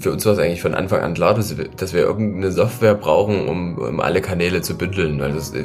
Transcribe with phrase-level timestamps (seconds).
[0.00, 2.94] Für uns war es eigentlich von Anfang an klar, dass wir, dass wir irgendeine Software
[2.94, 5.18] brauchen, um, um alle Kanäle zu bündeln.
[5.18, 5.64] Das, äh,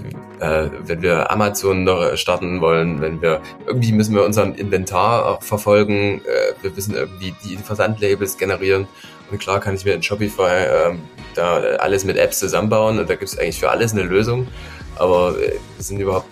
[0.86, 6.64] wenn wir Amazon noch starten wollen, wenn wir irgendwie müssen wir unseren Inventar verfolgen, äh,
[6.64, 8.88] wir müssen irgendwie die Versandlabels generieren.
[9.30, 10.95] Und klar kann ich mir in Shopify äh,
[11.36, 14.47] da alles mit Apps zusammenbauen und da gibt es eigentlich für alles eine Lösung.
[14.95, 16.27] Aber äh, wir sind überhaupt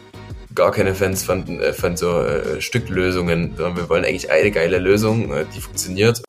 [0.55, 2.23] gar keine Fans von, äh, von so
[2.59, 6.21] Stücklösungen, sondern wir wollen eigentlich eine geile Lösung, die funktioniert.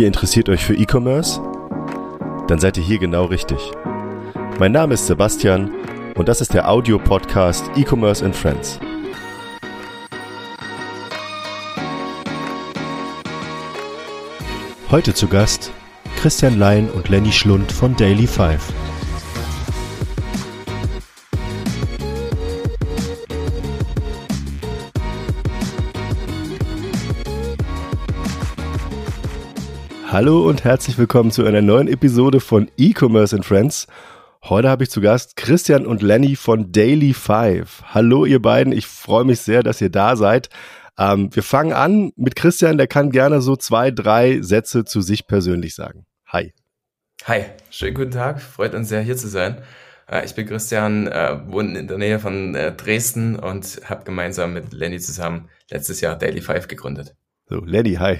[0.00, 1.42] Ihr interessiert euch für E-Commerce?
[2.48, 3.58] Dann seid ihr hier genau richtig.
[4.58, 5.70] Mein Name ist Sebastian
[6.14, 8.80] und das ist der Audio-Podcast E-Commerce and Friends.
[14.90, 15.70] Heute zu Gast
[16.16, 18.72] Christian Lein und Lenny Schlund von Daily Five.
[30.12, 33.86] Hallo und herzlich willkommen zu einer neuen Episode von E-Commerce and Friends.
[34.42, 37.84] Heute habe ich zu Gast Christian und Lenny von Daily Five.
[37.94, 40.48] Hallo ihr beiden, ich freue mich sehr, dass ihr da seid.
[40.98, 45.28] Ähm, wir fangen an mit Christian, der kann gerne so zwei, drei Sätze zu sich
[45.28, 46.06] persönlich sagen.
[46.26, 46.52] Hi.
[47.26, 49.62] Hi, schönen guten Tag, freut uns sehr hier zu sein.
[50.10, 54.54] Äh, ich bin Christian, äh, wohne in der Nähe von äh, Dresden und habe gemeinsam
[54.54, 57.14] mit Lenny zusammen letztes Jahr Daily Five gegründet.
[57.48, 58.18] So, Lenny, hi.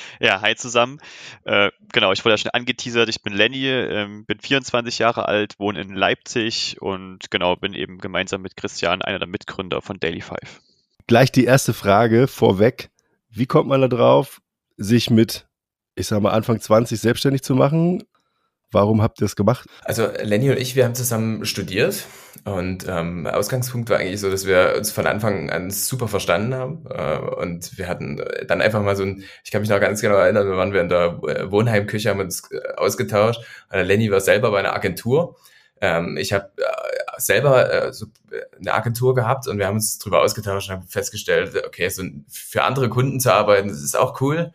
[0.20, 0.98] Ja, hi zusammen.
[1.44, 3.08] Äh, genau, ich wurde ja schon angeteasert.
[3.08, 7.98] Ich bin Lenny, ähm, bin 24 Jahre alt, wohne in Leipzig und genau, bin eben
[7.98, 10.60] gemeinsam mit Christian einer der Mitgründer von Daily Five.
[11.06, 12.90] Gleich die erste Frage vorweg.
[13.30, 14.40] Wie kommt man da drauf,
[14.76, 15.46] sich mit,
[15.94, 18.02] ich sag mal, Anfang 20 selbstständig zu machen?
[18.72, 19.66] Warum habt ihr das gemacht?
[19.84, 22.04] Also Lenny und ich, wir haben zusammen studiert
[22.44, 26.84] und ähm, Ausgangspunkt war eigentlich so, dass wir uns von Anfang an super verstanden haben
[26.88, 30.16] äh, und wir hatten dann einfach mal so ein, ich kann mich noch ganz genau
[30.16, 33.40] erinnern, da waren wir in der äh, Wohnheimküche, haben uns äh, ausgetauscht.
[33.72, 35.36] Lenny war selber bei einer Agentur.
[35.80, 38.06] Ähm, ich habe äh, selber äh, so
[38.58, 42.64] eine Agentur gehabt und wir haben uns darüber ausgetauscht und haben festgestellt, okay, so für
[42.64, 44.52] andere Kunden zu arbeiten, das ist auch cool.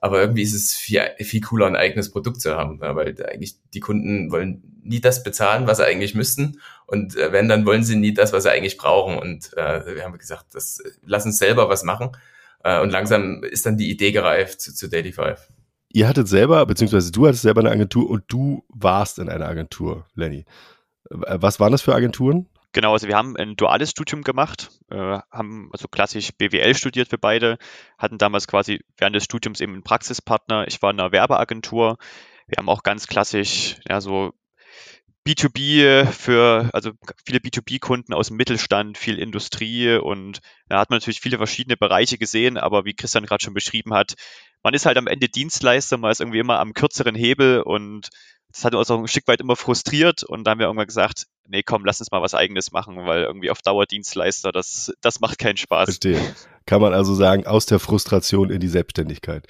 [0.00, 3.80] Aber irgendwie ist es viel, viel cooler, ein eigenes Produkt zu haben, weil eigentlich die
[3.80, 6.60] Kunden wollen nie das bezahlen, was sie eigentlich müssten.
[6.86, 9.18] Und äh, wenn, dann wollen sie nie das, was sie eigentlich brauchen.
[9.18, 12.12] Und äh, wir haben gesagt, das, lass uns selber was machen.
[12.64, 15.48] Äh, und langsam ist dann die Idee gereift zu, zu Daily Five.
[15.92, 20.06] Ihr hattet selber, beziehungsweise du hattest selber eine Agentur und du warst in einer Agentur,
[20.14, 20.44] Lenny.
[21.10, 22.46] Was waren das für Agenturen?
[22.72, 27.18] Genau, also wir haben ein duales Studium gemacht, äh, haben also klassisch BWL studiert wir
[27.18, 27.58] beide,
[27.98, 30.68] hatten damals quasi während des Studiums eben einen Praxispartner.
[30.68, 31.98] Ich war in einer Werbeagentur.
[32.46, 34.32] Wir haben auch ganz klassisch ja so
[35.26, 36.92] B2B für, also
[37.24, 42.18] viele B2B-Kunden aus dem Mittelstand, viel Industrie und da hat man natürlich viele verschiedene Bereiche
[42.18, 44.14] gesehen, aber wie Christian gerade schon beschrieben hat,
[44.62, 48.08] man ist halt am Ende Dienstleister, man ist irgendwie immer am kürzeren Hebel und
[48.52, 51.26] das hat uns auch ein Stück weit immer frustriert und da haben wir irgendwann gesagt,
[51.50, 55.38] nee, komm, lass uns mal was eigenes machen, weil irgendwie auf Dauerdienstleister, das, das macht
[55.38, 55.84] keinen Spaß.
[55.84, 56.20] Verstehe.
[56.66, 59.46] Kann man also sagen, aus der Frustration in die Selbstständigkeit.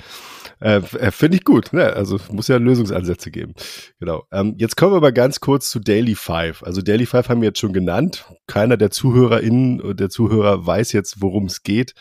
[0.60, 1.92] Äh, äh Finde ich gut, ne?
[1.92, 3.54] Also muss ja Lösungsansätze geben.
[3.98, 4.24] Genau.
[4.32, 6.62] Ähm, jetzt kommen wir aber ganz kurz zu Daily Five.
[6.62, 8.24] Also Daily Five haben wir jetzt schon genannt.
[8.46, 11.94] Keiner der ZuhörerInnen und der Zuhörer weiß jetzt, worum es geht.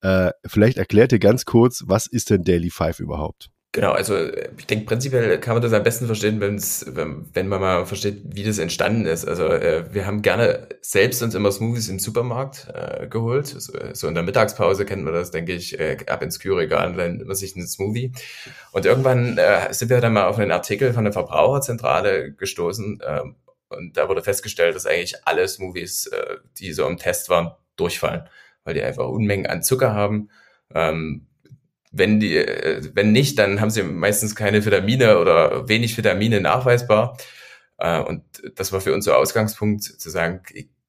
[0.00, 3.50] Äh, vielleicht erklärt ihr ganz kurz, was ist denn Daily Five überhaupt?
[3.74, 4.16] Genau, also
[4.56, 8.22] ich denke, prinzipiell kann man das am besten verstehen, wenn's, wenn, wenn man mal versteht,
[8.24, 9.26] wie das entstanden ist.
[9.26, 13.48] Also äh, wir haben gerne selbst uns immer Smoothies im Supermarkt äh, geholt.
[13.48, 17.26] So, so in der Mittagspause kennt man das, denke ich, äh, ab ins Kühlregal nimmt
[17.26, 18.12] man sich einen Smoothie.
[18.70, 23.22] Und irgendwann äh, sind wir dann mal auf einen Artikel von der Verbraucherzentrale gestoßen äh,
[23.70, 28.28] und da wurde festgestellt, dass eigentlich alle Smoothies, äh, die so im Test waren, durchfallen,
[28.62, 30.30] weil die einfach Unmengen an Zucker haben.
[30.72, 31.26] Ähm,
[31.96, 37.16] wenn die, äh, wenn nicht, dann haben sie meistens keine Vitamine oder wenig Vitamine nachweisbar.
[37.78, 38.22] Äh, und
[38.56, 40.42] das war für uns so Ausgangspunkt zu sagen,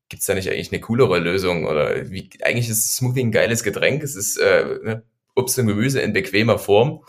[0.09, 1.65] gibt's da nicht eigentlich eine coolere Lösung?
[1.65, 4.03] Oder wie eigentlich ist Smoothie ein geiles Getränk.
[4.03, 5.03] Es ist äh, ne,
[5.35, 7.03] Obst und Gemüse in bequemer Form.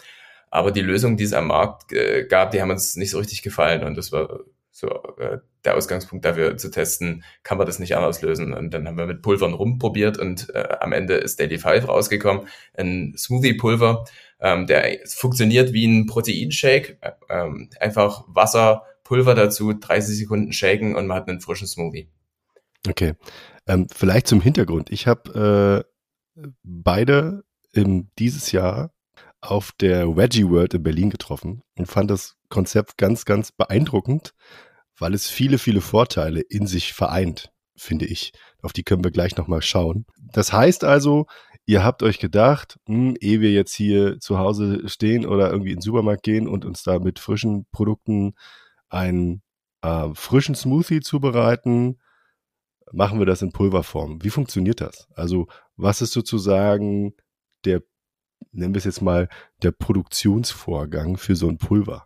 [0.51, 3.43] Aber die Lösungen, die es am Markt äh, gab, die haben uns nicht so richtig
[3.43, 3.84] gefallen.
[3.84, 4.41] Und das war
[4.71, 4.89] so
[5.19, 8.54] äh, der Ausgangspunkt dafür zu testen, kann man das nicht anders lösen.
[8.54, 12.48] Und dann haben wir mit Pulvern rumprobiert und äh, am Ende ist Daily Five rausgekommen,
[12.74, 14.04] ein Smoothie-Pulver,
[14.41, 20.97] ähm, der funktioniert wie ein Proteinshake, äh, ähm, einfach Wasser, Pulver dazu, 30 Sekunden shaken
[20.97, 22.09] und man hat einen frischen Smoothie.
[22.89, 23.15] Okay,
[23.66, 24.91] ähm, vielleicht zum Hintergrund.
[24.91, 25.84] Ich habe
[26.36, 28.92] äh, beide im, dieses Jahr
[29.41, 34.34] auf der Veggie World in Berlin getroffen und fand das Konzept ganz, ganz beeindruckend,
[34.98, 38.33] weil es viele, viele Vorteile in sich vereint, finde ich.
[38.63, 40.07] Auf die können wir gleich nochmal schauen.
[40.19, 41.27] Das heißt also,
[41.66, 45.77] ihr habt euch gedacht, hm, ehe wir jetzt hier zu Hause stehen oder irgendwie in
[45.77, 48.34] den Supermarkt gehen und uns da mit frischen Produkten
[48.89, 49.43] einen
[49.83, 51.98] äh, frischen Smoothie zubereiten,
[52.93, 54.22] machen wir das in Pulverform.
[54.22, 55.09] Wie funktioniert das?
[55.15, 57.15] Also was ist sozusagen
[57.65, 57.83] der,
[58.53, 59.28] nennen wir es jetzt mal,
[59.63, 62.04] der Produktionsvorgang für so ein Pulver?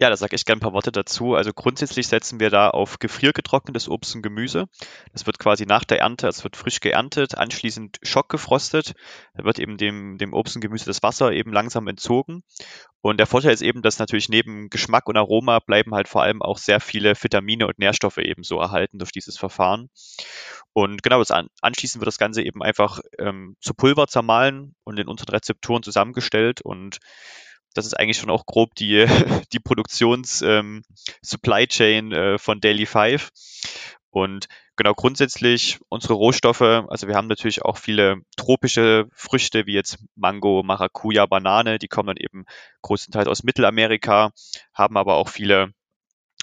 [0.00, 1.34] Ja, da sage ich gerne ein paar Worte dazu.
[1.34, 4.66] Also grundsätzlich setzen wir da auf gefriergetrocknetes Obst und Gemüse.
[5.12, 8.94] Das wird quasi nach der Ernte, es wird frisch geerntet, anschließend schockgefrostet.
[9.34, 12.44] Da wird eben dem, dem Obst und Gemüse das Wasser eben langsam entzogen.
[13.00, 16.42] Und der Vorteil ist eben, dass natürlich neben Geschmack und Aroma bleiben halt vor allem
[16.42, 19.90] auch sehr viele Vitamine und Nährstoffe eben so erhalten durch dieses Verfahren.
[20.72, 25.00] Und genau, das an, anschließend wird das Ganze eben einfach ähm, zu Pulver zermahlen und
[25.00, 26.98] in unseren Rezepturen zusammengestellt und
[27.74, 29.06] das ist eigentlich schon auch grob die,
[29.52, 33.30] die Produktions-Supply ähm, Chain äh, von Daily Five.
[34.10, 39.98] Und genau grundsätzlich unsere Rohstoffe, also wir haben natürlich auch viele tropische Früchte wie jetzt
[40.14, 42.44] Mango, Maracuja, Banane, die kommen dann eben
[42.82, 44.30] größtenteils aus Mittelamerika,
[44.72, 45.72] haben aber auch viele,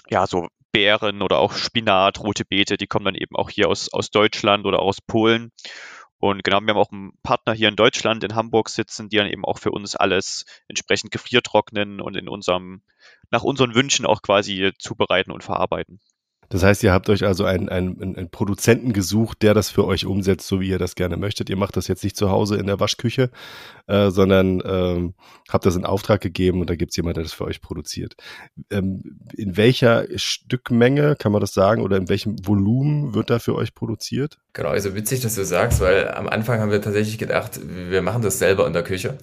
[0.08, 3.92] ja, so Beeren oder auch Spinat, rote Beete, die kommen dann eben auch hier aus,
[3.92, 5.50] aus Deutschland oder aus Polen.
[6.18, 9.26] Und genau, wir haben auch einen Partner hier in Deutschland, in Hamburg sitzen, die dann
[9.26, 12.82] eben auch für uns alles entsprechend gefriertrocknen und in unserem,
[13.30, 16.00] nach unseren Wünschen auch quasi zubereiten und verarbeiten.
[16.48, 20.06] Das heißt, ihr habt euch also einen, einen, einen Produzenten gesucht, der das für euch
[20.06, 21.50] umsetzt, so wie ihr das gerne möchtet.
[21.50, 23.30] Ihr macht das jetzt nicht zu Hause in der Waschküche,
[23.86, 25.14] äh, sondern ähm,
[25.48, 28.16] habt das in Auftrag gegeben und da gibt es jemanden, der das für euch produziert.
[28.70, 33.54] Ähm, in welcher Stückmenge, kann man das sagen, oder in welchem Volumen wird da für
[33.54, 34.38] euch produziert?
[34.52, 38.22] Genau, also witzig, dass du sagst, weil am Anfang haben wir tatsächlich gedacht, wir machen
[38.22, 39.18] das selber in der Küche.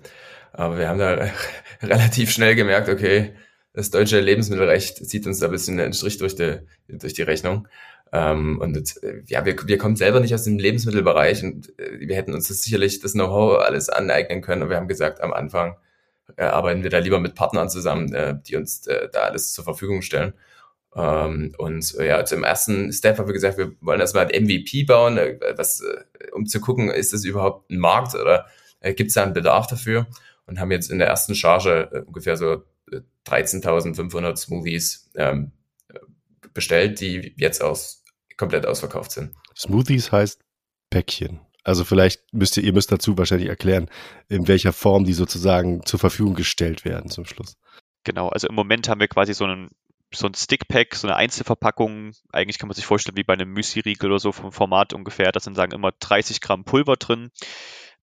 [0.54, 1.30] Aber wir haben da
[1.82, 3.34] relativ schnell gemerkt, okay,
[3.74, 7.68] das deutsche Lebensmittelrecht zieht uns da ein bisschen einen Strich durch die, durch die Rechnung.
[8.12, 8.96] Ähm, und
[9.28, 12.62] ja, wir, wir kommen selber nicht aus dem Lebensmittelbereich und äh, wir hätten uns das
[12.62, 14.62] sicherlich das Know-how alles aneignen können.
[14.62, 15.78] Und wir haben gesagt, am Anfang
[16.38, 19.64] äh, arbeiten wir da lieber mit Partnern zusammen, äh, die uns äh, da alles zur
[19.64, 20.34] Verfügung stellen.
[20.96, 24.84] Ähm, und äh, ja, im ersten Step haben wir gesagt, wir wollen erstmal ein MVP
[24.84, 28.46] bauen, äh, was, äh, um zu gucken, ist das überhaupt ein Markt oder
[28.80, 30.08] äh, gibt es da einen Bedarf dafür?
[30.46, 32.64] Und haben jetzt in der ersten Charge äh, ungefähr so
[33.28, 35.52] 13.500 Smoothies ähm,
[36.54, 38.04] bestellt, die jetzt aus,
[38.38, 39.34] komplett ausverkauft sind.
[39.56, 40.42] Smoothies heißt
[40.90, 41.40] Päckchen.
[41.64, 43.90] Also vielleicht müsst ihr, ihr müsst dazu wahrscheinlich erklären,
[44.28, 47.56] in welcher Form die sozusagen zur Verfügung gestellt werden zum Schluss.
[48.04, 49.70] Genau, also im Moment haben wir quasi so einen
[50.16, 52.12] so ein Stickpack, so eine Einzelverpackung.
[52.32, 55.32] Eigentlich kann man sich vorstellen wie bei einem Müsli-Riegel oder so vom Format ungefähr.
[55.32, 57.32] Da sind sagen immer 30 Gramm Pulver drin.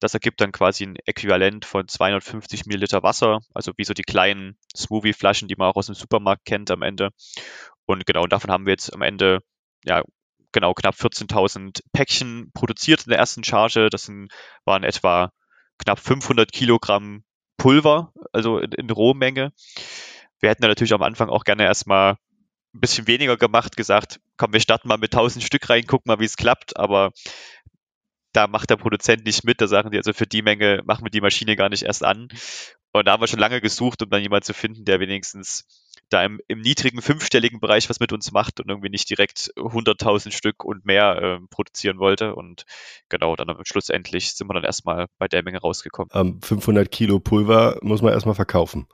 [0.00, 4.56] Das ergibt dann quasi ein Äquivalent von 250 Milliliter Wasser, also wie so die kleinen
[4.74, 7.10] Smoothie-Flaschen, die man auch aus dem Supermarkt kennt am Ende.
[7.86, 9.40] Und genau, davon haben wir jetzt am Ende
[9.84, 10.02] ja
[10.52, 13.90] genau knapp 14.000 Päckchen produziert in der ersten Charge.
[13.90, 14.32] Das sind,
[14.64, 15.32] waren etwa
[15.78, 17.24] knapp 500 Kilogramm
[17.56, 19.52] Pulver, also in, in Rohmenge.
[20.40, 22.16] Wir hätten natürlich am Anfang auch gerne erstmal
[22.74, 26.20] ein bisschen weniger gemacht, gesagt, komm, wir starten mal mit 1000 Stück rein, gucken mal,
[26.20, 26.76] wie es klappt.
[26.76, 27.12] Aber
[28.32, 31.10] da macht der Produzent nicht mit, da sagen die, also für die Menge machen wir
[31.10, 32.28] die Maschine gar nicht erst an.
[32.92, 35.64] Und da haben wir schon lange gesucht, um dann jemanden zu finden, der wenigstens
[36.08, 40.32] da im, im niedrigen fünfstelligen Bereich was mit uns macht und irgendwie nicht direkt 100.000
[40.32, 42.34] Stück und mehr äh, produzieren wollte.
[42.34, 42.64] Und
[43.08, 46.10] genau, dann schlussendlich sind wir dann erstmal bei der Menge rausgekommen.
[46.12, 48.88] Ähm, 500 Kilo Pulver muss man erstmal verkaufen.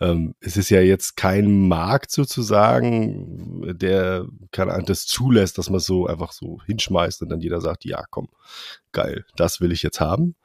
[0.00, 5.80] Ähm, es ist ja jetzt kein Markt sozusagen, der keine Ahnung, das zulässt, dass man
[5.80, 8.28] so einfach so hinschmeißt und dann jeder sagt, ja, komm,
[8.92, 10.36] geil, das will ich jetzt haben.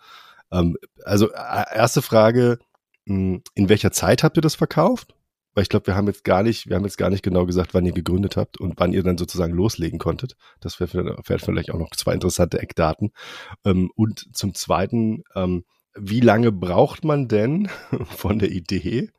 [0.51, 2.59] Ähm, also erste Frage,
[3.05, 5.15] hm, in welcher Zeit habt ihr das verkauft?
[5.53, 7.73] Weil ich glaube, wir haben jetzt gar nicht, wir haben jetzt gar nicht genau gesagt,
[7.73, 10.37] wann ihr gegründet habt und wann ihr dann sozusagen loslegen konntet.
[10.61, 13.11] Das wäre wär vielleicht auch noch zwei interessante Eckdaten.
[13.65, 17.69] Ähm, und zum Zweiten, ähm, wie lange braucht man denn
[18.09, 19.09] von der Idee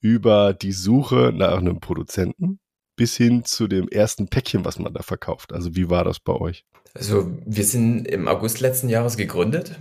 [0.00, 2.58] über die Suche nach einem Produzenten
[2.96, 5.52] bis hin zu dem ersten Päckchen, was man da verkauft?
[5.52, 6.64] Also wie war das bei euch?
[6.94, 9.78] Also wir sind im August letzten Jahres gegründet.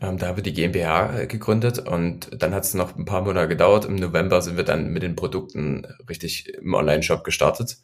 [0.00, 3.22] Ähm, da haben wir die GmbH äh, gegründet und dann hat es noch ein paar
[3.22, 3.84] Monate gedauert.
[3.84, 7.78] Im November sind wir dann mit den Produkten richtig im Online-Shop gestartet.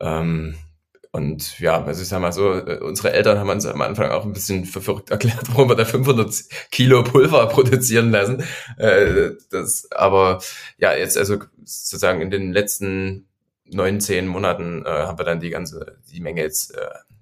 [0.00, 0.56] Ähm,
[1.12, 4.24] und ja, also ich sag mal so, äh, unsere Eltern haben uns am Anfang auch
[4.24, 6.32] ein bisschen verrückt erklärt, warum wir da 500
[6.70, 8.44] Kilo Pulver produzieren lassen.
[8.76, 10.40] Äh, das, aber
[10.78, 13.28] ja, jetzt also sozusagen in den letzten
[13.64, 16.74] neun, zehn Monaten äh, haben wir dann die ganze, die Menge jetzt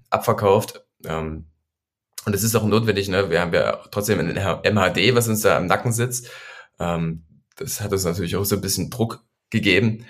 [0.09, 0.85] abverkauft.
[1.05, 1.45] Ähm,
[2.25, 3.29] und es ist auch notwendig, ne?
[3.29, 6.29] Wir haben ja trotzdem ein MHD, was uns da am Nacken sitzt.
[6.79, 7.23] Ähm,
[7.55, 10.05] das hat uns natürlich auch so ein bisschen Druck gegeben.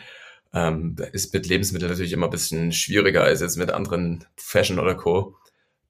[0.56, 4.96] Ähm, ist mit Lebensmitteln natürlich immer ein bisschen schwieriger als jetzt mit anderen Fashion oder
[4.96, 5.36] Co.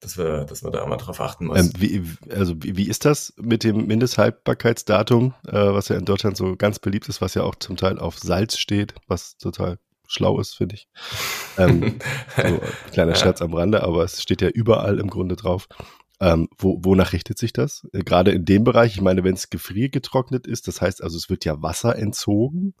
[0.00, 1.60] dass wir, dass man da immer drauf achten muss.
[1.60, 6.36] Ähm, wie, also wie, wie ist das mit dem Mindesthaltbarkeitsdatum, äh, was ja in Deutschland
[6.36, 10.40] so ganz beliebt ist, was ja auch zum Teil auf Salz steht, was total schlau
[10.40, 10.88] ist, finde ich.
[11.58, 11.98] Ähm,
[12.36, 12.60] so,
[12.92, 15.68] kleiner Scherz am Rande, aber es steht ja überall im Grunde drauf.
[16.18, 17.86] Ähm, wo, wonach richtet sich das?
[17.92, 21.28] Äh, Gerade in dem Bereich, ich meine, wenn es gefriergetrocknet ist, das heißt also, es
[21.28, 22.74] wird ja Wasser entzogen.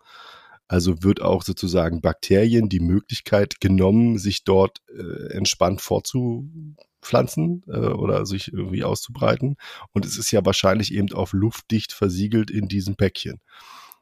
[0.68, 8.26] Also wird auch sozusagen Bakterien die Möglichkeit genommen, sich dort äh, entspannt fortzupflanzen äh, oder
[8.26, 9.56] sich irgendwie auszubreiten.
[9.92, 13.40] Und es ist ja wahrscheinlich eben auf luftdicht versiegelt in diesem Päckchen.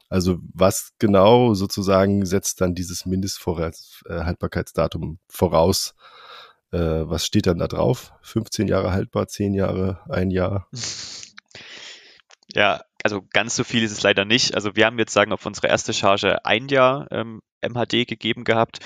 [0.09, 5.95] Also was genau sozusagen setzt dann dieses Mindesthaltbarkeitsdatum voraus?
[6.71, 8.13] Äh, was steht dann da drauf?
[8.21, 10.67] 15 Jahre haltbar, 10 Jahre, ein Jahr?
[12.53, 14.55] Ja, also ganz so viel ist es leider nicht.
[14.55, 18.79] Also wir haben jetzt sagen auf unsere erste Charge ein Jahr ähm, MHD gegeben gehabt.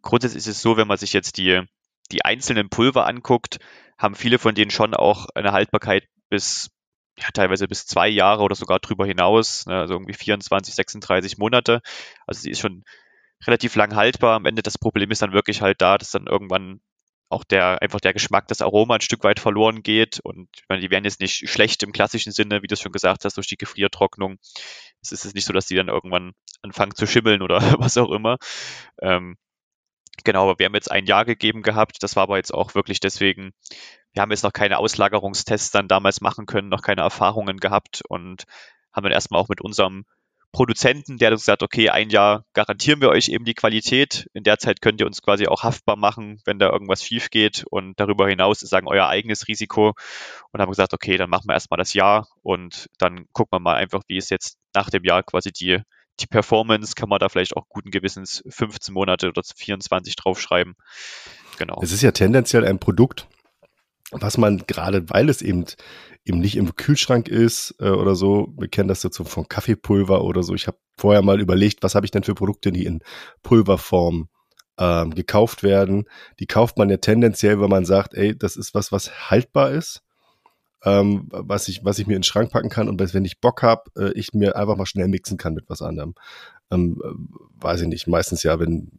[0.00, 1.60] Grundsätzlich ist es so, wenn man sich jetzt die,
[2.12, 3.58] die einzelnen Pulver anguckt,
[3.98, 6.70] haben viele von denen schon auch eine Haltbarkeit bis
[7.18, 11.80] ja, teilweise bis zwei Jahre oder sogar drüber hinaus, ne, also irgendwie 24, 36 Monate.
[12.28, 12.84] Also sie ist schon
[13.44, 14.36] relativ lang haltbar.
[14.36, 16.80] Am Ende das Problem ist dann wirklich halt da, dass dann irgendwann
[17.28, 20.20] auch der, einfach der Geschmack, das Aroma ein Stück weit verloren geht.
[20.20, 22.92] Und ich meine, die werden jetzt nicht schlecht im klassischen Sinne, wie du es schon
[22.92, 24.38] gesagt hast, durch die Gefriertrocknung.
[25.02, 28.36] Es ist nicht so, dass die dann irgendwann anfangen zu schimmeln oder was auch immer.
[29.00, 29.36] Ähm,
[30.24, 32.02] genau, aber wir haben jetzt ein Jahr gegeben gehabt.
[32.02, 33.52] Das war aber jetzt auch wirklich deswegen,
[34.12, 38.44] wir haben jetzt noch keine Auslagerungstests dann damals machen können, noch keine Erfahrungen gehabt und
[38.92, 40.04] haben dann erstmal auch mit unserem
[40.54, 44.30] Produzenten, der hat okay, ein Jahr garantieren wir euch eben die Qualität.
[44.32, 47.64] In der Zeit könnt ihr uns quasi auch haftbar machen, wenn da irgendwas schief geht.
[47.68, 49.94] Und darüber hinaus ist sagen euer eigenes Risiko.
[50.52, 53.74] Und haben gesagt, okay, dann machen wir erstmal das Jahr und dann gucken wir mal
[53.74, 55.80] einfach, wie es jetzt nach dem Jahr quasi die,
[56.20, 60.76] die Performance, kann man da vielleicht auch guten Gewissens 15 Monate oder 24 draufschreiben.
[61.58, 61.80] Genau.
[61.82, 63.26] Es ist ja tendenziell ein Produkt,
[64.20, 65.64] was man gerade, weil es eben
[66.24, 68.52] eben nicht im Kühlschrank ist äh, oder so.
[68.56, 70.54] Wir kennen das jetzt so von Kaffeepulver oder so.
[70.54, 73.00] Ich habe vorher mal überlegt, was habe ich denn für Produkte, die in
[73.42, 74.28] Pulverform
[74.78, 76.08] ähm, gekauft werden.
[76.40, 80.02] Die kauft man ja tendenziell, wenn man sagt, ey, das ist was, was haltbar ist,
[80.84, 83.62] ähm, was ich, was ich mir in den Schrank packen kann und wenn ich Bock
[83.62, 86.14] habe, äh, ich mir einfach mal schnell mixen kann mit was anderem.
[86.70, 88.06] Ähm, äh, weiß ich nicht.
[88.06, 88.92] Meistens ja, wenn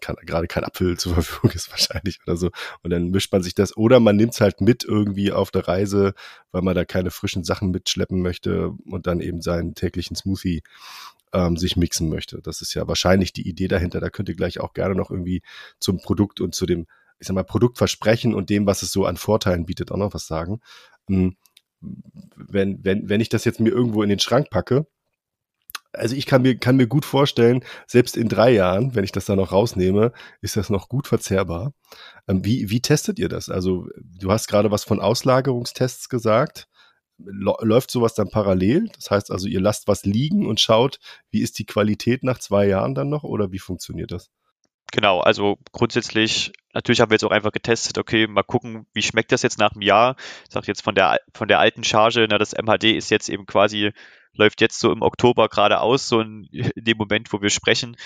[0.00, 2.50] kann, gerade kein Apfel zur Verfügung ist wahrscheinlich oder so.
[2.82, 3.76] Und dann mischt man sich das.
[3.76, 6.14] Oder man nimmt es halt mit irgendwie auf der Reise,
[6.52, 10.62] weil man da keine frischen Sachen mitschleppen möchte und dann eben seinen täglichen Smoothie
[11.32, 12.40] ähm, sich mixen möchte.
[12.42, 14.00] Das ist ja wahrscheinlich die Idee dahinter.
[14.00, 15.42] Da könnt ihr gleich auch gerne noch irgendwie
[15.78, 16.86] zum Produkt und zu dem,
[17.18, 20.26] ich sag mal, Produktversprechen und dem, was es so an Vorteilen bietet, auch noch was
[20.26, 20.60] sagen.
[21.08, 21.36] Hm,
[22.36, 24.86] wenn, wenn, wenn ich das jetzt mir irgendwo in den Schrank packe,
[25.94, 29.24] also ich kann mir, kann mir gut vorstellen, selbst in drei Jahren, wenn ich das
[29.24, 31.72] da noch rausnehme, ist das noch gut verzehrbar.
[32.28, 33.48] Ähm, wie, wie testet ihr das?
[33.48, 36.68] Also du hast gerade was von Auslagerungstests gesagt.
[37.18, 38.88] Läuft sowas dann parallel?
[38.96, 40.98] Das heißt also, ihr lasst was liegen und schaut,
[41.30, 44.30] wie ist die Qualität nach zwei Jahren dann noch oder wie funktioniert das?
[44.94, 49.32] Genau, also grundsätzlich, natürlich haben wir jetzt auch einfach getestet, okay, mal gucken, wie schmeckt
[49.32, 50.14] das jetzt nach einem Jahr.
[50.46, 53.44] Ich sage jetzt von der, von der alten Charge, na, das MHD ist jetzt eben
[53.44, 53.92] quasi
[54.34, 57.96] läuft jetzt so im Oktober gerade aus, so in, in dem Moment, wo wir sprechen.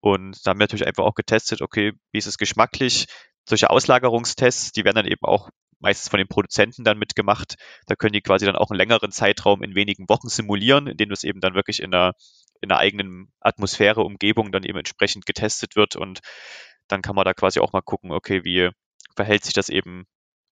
[0.00, 3.06] Und da haben wir natürlich einfach auch getestet, okay, wie ist es geschmacklich?
[3.48, 5.50] Solche Auslagerungstests, die werden dann eben auch
[5.82, 7.56] meistens von den Produzenten dann mitgemacht.
[7.86, 11.10] Da können die quasi dann auch einen längeren Zeitraum in wenigen Wochen simulieren, in dem
[11.10, 12.14] es eben dann wirklich in einer,
[12.60, 15.96] in einer eigenen Atmosphäre, Umgebung dann eben entsprechend getestet wird.
[15.96, 16.20] Und
[16.88, 18.70] dann kann man da quasi auch mal gucken, okay, wie
[19.16, 20.06] verhält sich das eben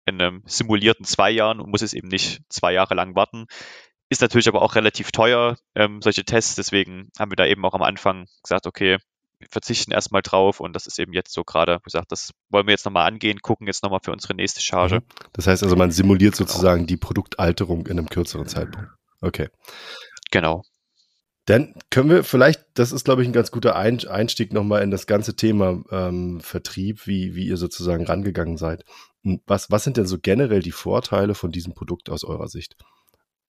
[0.06, 3.46] in einem simulierten zwei Jahren und muss es eben nicht zwei Jahre lang warten.
[4.10, 6.56] Ist natürlich aber auch relativ teuer, ähm, solche Tests.
[6.56, 8.98] Deswegen haben wir da eben auch am Anfang gesagt, okay,
[9.38, 12.72] wir verzichten erstmal drauf und das ist eben jetzt so gerade gesagt, das wollen wir
[12.72, 14.96] jetzt nochmal angehen, gucken jetzt nochmal für unsere nächste Charge.
[14.96, 15.04] Mhm.
[15.32, 16.48] Das heißt also, man simuliert genau.
[16.48, 18.90] sozusagen die Produktalterung in einem kürzeren Zeitpunkt.
[19.20, 19.48] Okay.
[20.30, 20.62] Genau.
[21.46, 25.06] Dann können wir vielleicht, das ist, glaube ich, ein ganz guter Einstieg nochmal in das
[25.06, 28.84] ganze Thema ähm, Vertrieb, wie, wie ihr sozusagen rangegangen seid.
[29.46, 32.76] Was, was sind denn so generell die Vorteile von diesem Produkt aus eurer Sicht?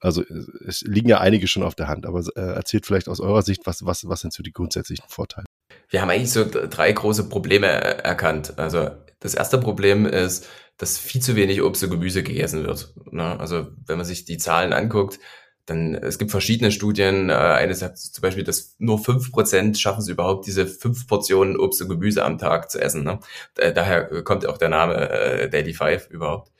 [0.01, 0.24] Also
[0.67, 3.62] es liegen ja einige schon auf der Hand, aber äh, erzählt vielleicht aus eurer Sicht,
[3.65, 5.46] was, was, was sind so die grundsätzlichen Vorteile?
[5.89, 8.58] Wir haben eigentlich so drei große Probleme erkannt.
[8.58, 8.89] Also
[9.20, 12.93] das erste Problem ist, dass viel zu wenig Obst und Gemüse gegessen wird.
[13.12, 13.39] Ne?
[13.39, 15.20] Also wenn man sich die Zahlen anguckt,
[15.67, 17.29] dann es gibt verschiedene Studien.
[17.29, 21.60] Äh, eine sagt zum Beispiel, dass nur fünf Prozent schaffen es überhaupt, diese fünf Portionen
[21.60, 23.03] Obst und Gemüse am Tag zu essen.
[23.03, 23.20] Ne?
[23.55, 26.51] Daher kommt auch der Name äh, Daily Five überhaupt.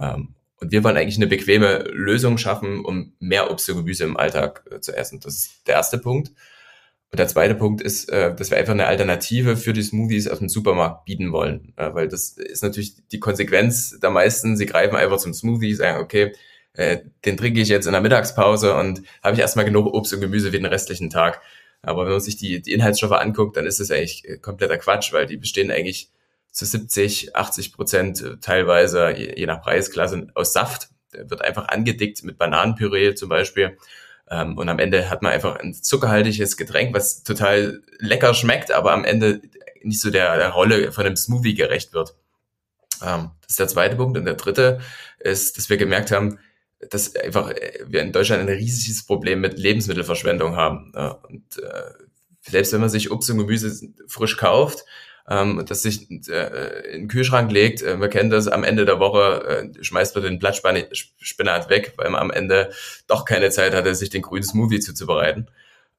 [0.00, 4.16] Ähm, und wir wollen eigentlich eine bequeme Lösung schaffen, um mehr Obst und Gemüse im
[4.16, 5.18] Alltag äh, zu essen.
[5.18, 6.28] Das ist der erste Punkt.
[7.10, 10.38] Und der zweite Punkt ist, äh, dass wir einfach eine Alternative für die Smoothies aus
[10.38, 11.72] dem Supermarkt bieten wollen.
[11.76, 14.56] Äh, weil das ist natürlich die Konsequenz der meisten.
[14.56, 16.32] Sie greifen einfach zum Smoothie, sagen, okay,
[16.74, 20.46] den trinke ich jetzt in der Mittagspause und habe ich erstmal genug Obst und Gemüse
[20.46, 21.42] für den restlichen Tag.
[21.82, 25.26] Aber wenn man sich die, die Inhaltsstoffe anguckt, dann ist das eigentlich kompletter Quatsch, weil
[25.26, 26.08] die bestehen eigentlich
[26.52, 30.90] zu 70, 80 Prozent teilweise, je, je nach Preisklasse, aus Saft.
[31.12, 33.78] Der wird einfach angedickt mit Bananenpüree zum Beispiel.
[34.30, 38.92] Ähm, und am Ende hat man einfach ein zuckerhaltiges Getränk, was total lecker schmeckt, aber
[38.92, 39.40] am Ende
[39.82, 42.14] nicht so der, der Rolle von einem Smoothie gerecht wird.
[43.02, 44.16] Ähm, das ist der zweite Punkt.
[44.18, 44.80] Und der dritte
[45.18, 46.38] ist, dass wir gemerkt haben,
[46.90, 50.92] dass einfach äh, wir in Deutschland ein riesiges Problem mit Lebensmittelverschwendung haben.
[51.28, 51.92] Und äh,
[52.42, 54.84] selbst wenn man sich Obst und Gemüse frisch kauft,
[55.32, 57.80] ähm, das sich äh, in den Kühlschrank legt.
[57.82, 62.10] Äh, man kennt das, am Ende der Woche äh, schmeißt man den Blattspinat weg, weil
[62.10, 62.70] man am Ende
[63.06, 65.48] doch keine Zeit hatte, sich den grünen Smoothie zuzubereiten.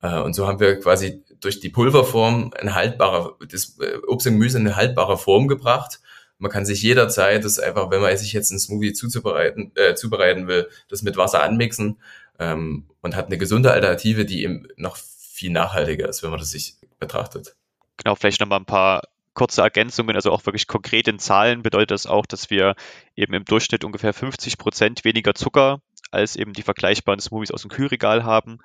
[0.01, 4.33] Äh, und so haben wir quasi durch die Pulverform ein haltbarer, das äh, Obst und
[4.33, 5.99] Gemüse in eine haltbare Form gebracht.
[6.37, 10.47] Man kann sich jederzeit das einfach, wenn man sich jetzt einen Smoothie zuzubereiten, äh, zubereiten
[10.47, 11.99] will, das mit Wasser anmixen
[12.37, 16.51] ähm, und hat eine gesunde Alternative, die eben noch viel nachhaltiger ist, wenn man das
[16.51, 17.55] sich betrachtet.
[17.97, 22.05] Genau, vielleicht nochmal ein paar kurze Ergänzungen, also auch wirklich konkret in Zahlen bedeutet das
[22.05, 22.75] auch, dass wir
[23.15, 27.71] eben im Durchschnitt ungefähr 50 Prozent weniger Zucker als eben die vergleichbaren Smoothies aus dem
[27.71, 28.59] Kühlregal haben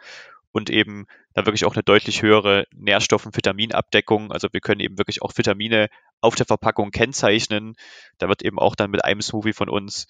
[0.53, 4.33] und eben dann wirklich auch eine deutlich höhere Nährstoff- und Vitaminabdeckung.
[4.33, 5.89] Also wir können eben wirklich auch Vitamine
[6.21, 7.75] auf der Verpackung kennzeichnen.
[8.19, 10.07] Da wird eben auch dann mit einem Smoothie von uns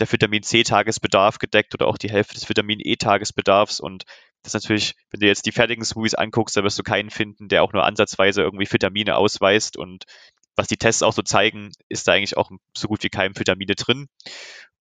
[0.00, 3.80] der Vitamin C-Tagesbedarf gedeckt oder auch die Hälfte des Vitamin E-Tagesbedarfs.
[3.80, 4.04] Und
[4.44, 7.48] das ist natürlich, wenn du jetzt die fertigen Smoothies anguckst, da wirst du keinen finden,
[7.48, 9.78] der auch nur ansatzweise irgendwie Vitamine ausweist.
[9.78, 10.04] Und
[10.54, 13.74] was die Tests auch so zeigen, ist da eigentlich auch so gut wie kein Vitamine
[13.74, 14.06] drin.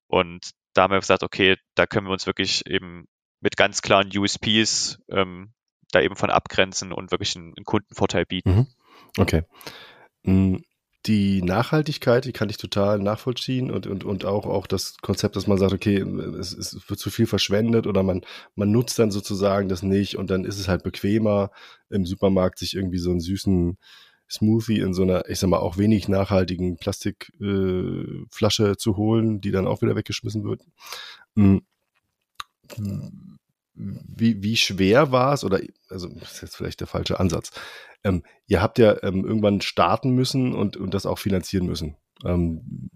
[0.07, 3.07] Und da haben wir gesagt, okay, da können wir uns wirklich eben
[3.39, 5.53] mit ganz klaren USPs ähm,
[5.91, 8.49] da eben von abgrenzen und wirklich einen, einen Kundenvorteil bieten.
[8.49, 8.67] Mhm.
[9.17, 9.43] Okay.
[11.05, 15.47] Die Nachhaltigkeit, die kann ich total nachvollziehen und, und, und auch, auch das Konzept, dass
[15.47, 18.21] man sagt, okay, es, es wird zu viel verschwendet oder man,
[18.55, 21.51] man nutzt dann sozusagen das nicht und dann ist es halt bequemer
[21.89, 23.77] im Supermarkt sich irgendwie so einen süßen
[24.29, 29.51] Smoothie in so einer, ich sag mal, auch wenig nachhaltigen Plastikflasche äh, zu holen, die
[29.51, 30.61] dann auch wieder weggeschmissen wird.
[31.35, 31.63] Mhm
[33.75, 35.59] wie, wie schwer war es, oder
[35.89, 37.51] also das ist jetzt vielleicht der falsche Ansatz.
[38.03, 41.95] Ähm, ihr habt ja ähm, irgendwann starten müssen und, und das auch finanzieren müssen.
[42.23, 42.89] Ähm,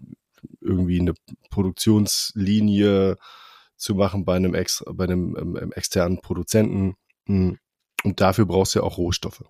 [0.60, 1.14] irgendwie eine
[1.50, 3.16] Produktionslinie
[3.76, 6.94] zu machen bei einem, ex, bei einem ähm, externen Produzenten.
[7.26, 7.58] Hm.
[8.04, 9.44] Und dafür brauchst du ja auch Rohstoffe.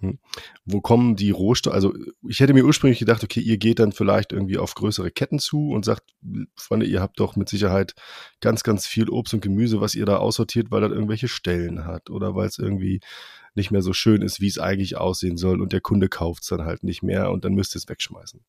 [0.00, 0.18] Hm.
[0.66, 1.74] Wo kommen die Rohstoffe?
[1.74, 1.94] Also
[2.28, 5.70] ich hätte mir ursprünglich gedacht, okay, ihr geht dann vielleicht irgendwie auf größere Ketten zu
[5.70, 6.02] und sagt,
[6.54, 7.94] Freunde, ihr habt doch mit Sicherheit
[8.40, 12.10] ganz, ganz viel Obst und Gemüse, was ihr da aussortiert, weil das irgendwelche Stellen hat
[12.10, 13.00] oder weil es irgendwie
[13.54, 16.50] nicht mehr so schön ist, wie es eigentlich aussehen soll und der Kunde kauft es
[16.50, 18.40] dann halt nicht mehr und dann müsst ihr es wegschmeißen.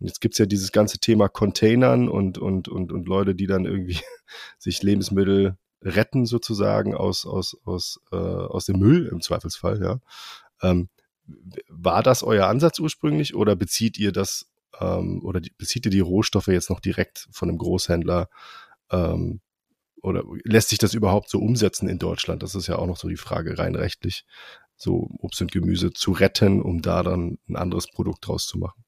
[0.00, 3.64] Und jetzt gibt's ja dieses ganze Thema Containern und, und, und, und Leute, die dann
[3.64, 4.00] irgendwie
[4.58, 10.00] sich Lebensmittel retten sozusagen aus, aus, aus, äh, aus dem Müll im Zweifelsfall, ja.
[10.62, 10.88] Ähm,
[11.68, 14.46] war das euer Ansatz ursprünglich oder bezieht ihr das
[14.80, 18.28] ähm, oder die, bezieht ihr die Rohstoffe jetzt noch direkt von einem Großhändler?
[18.90, 19.40] Ähm,
[20.02, 22.42] oder lässt sich das überhaupt so umsetzen in Deutschland?
[22.42, 24.24] Das ist ja auch noch so die Frage rein rechtlich,
[24.76, 28.84] so Obst und Gemüse zu retten, um da dann ein anderes Produkt draus zu machen.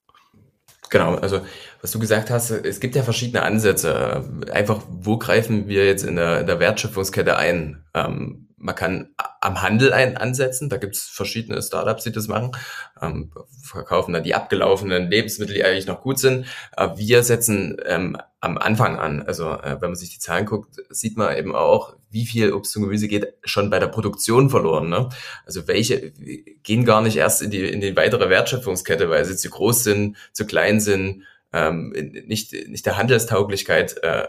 [0.90, 1.40] Genau, also
[1.83, 4.24] was du gesagt hast, es gibt ja verschiedene Ansätze.
[4.52, 7.85] Einfach, wo greifen wir jetzt in der, in der Wertschöpfungskette ein?
[8.06, 10.68] Ähm, man kann am Handel ein ansetzen.
[10.68, 12.52] Da gibt es verschiedene Startups, die das machen.
[13.00, 13.30] Ähm,
[13.62, 16.46] verkaufen dann die abgelaufenen Lebensmittel, die eigentlich noch gut sind.
[16.76, 19.22] Äh, wir setzen ähm, am Anfang an.
[19.22, 22.76] Also äh, wenn man sich die Zahlen guckt, sieht man eben auch, wie viel Obst
[22.76, 24.88] und Gemüse geht schon bei der Produktion verloren.
[24.88, 25.08] Ne?
[25.46, 29.50] Also welche gehen gar nicht erst in die, in die weitere Wertschöpfungskette, weil sie zu
[29.50, 31.90] groß sind, zu klein sind, ähm,
[32.26, 34.26] nicht, nicht der Handelstauglichkeit äh,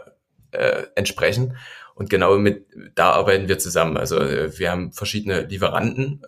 [0.52, 1.56] äh, entsprechen.
[2.00, 3.98] Und genau mit, da arbeiten wir zusammen.
[3.98, 6.22] Also äh, wir haben verschiedene Lieferanten,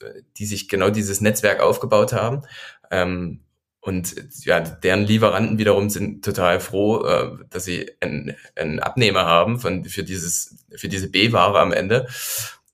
[0.00, 2.44] äh, die sich genau dieses Netzwerk aufgebaut haben.
[2.90, 3.40] Ähm,
[3.82, 4.14] und
[4.46, 9.84] ja, deren Lieferanten wiederum sind total froh, äh, dass sie einen, einen Abnehmer haben von,
[9.84, 12.06] für dieses, für diese B-Ware am Ende.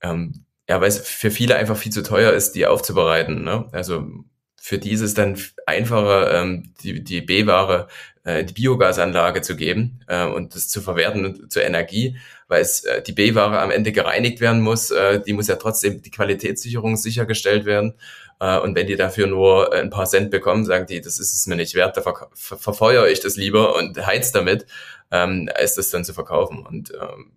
[0.01, 3.43] Ähm, ja, weil es für viele einfach viel zu teuer ist, die aufzubereiten.
[3.43, 3.67] Ne?
[3.73, 4.07] Also
[4.55, 7.89] für die ist es dann einfacher, ähm, die, die B-Ware,
[8.23, 13.01] äh, die Biogasanlage zu geben äh, und das zu verwerten zur Energie weil es äh,
[13.01, 14.91] die B-Ware am Ende gereinigt werden muss.
[14.91, 17.95] Äh, die muss ja trotzdem die Qualitätssicherung sichergestellt werden.
[18.39, 21.47] Äh, und wenn die dafür nur ein paar Cent bekommen, sagen die, das ist es
[21.47, 24.65] mir nicht wert, da ver ver verfeuere ich das lieber und heiz damit,
[25.11, 26.65] ähm, als das dann zu verkaufen.
[26.65, 27.31] Und ähm,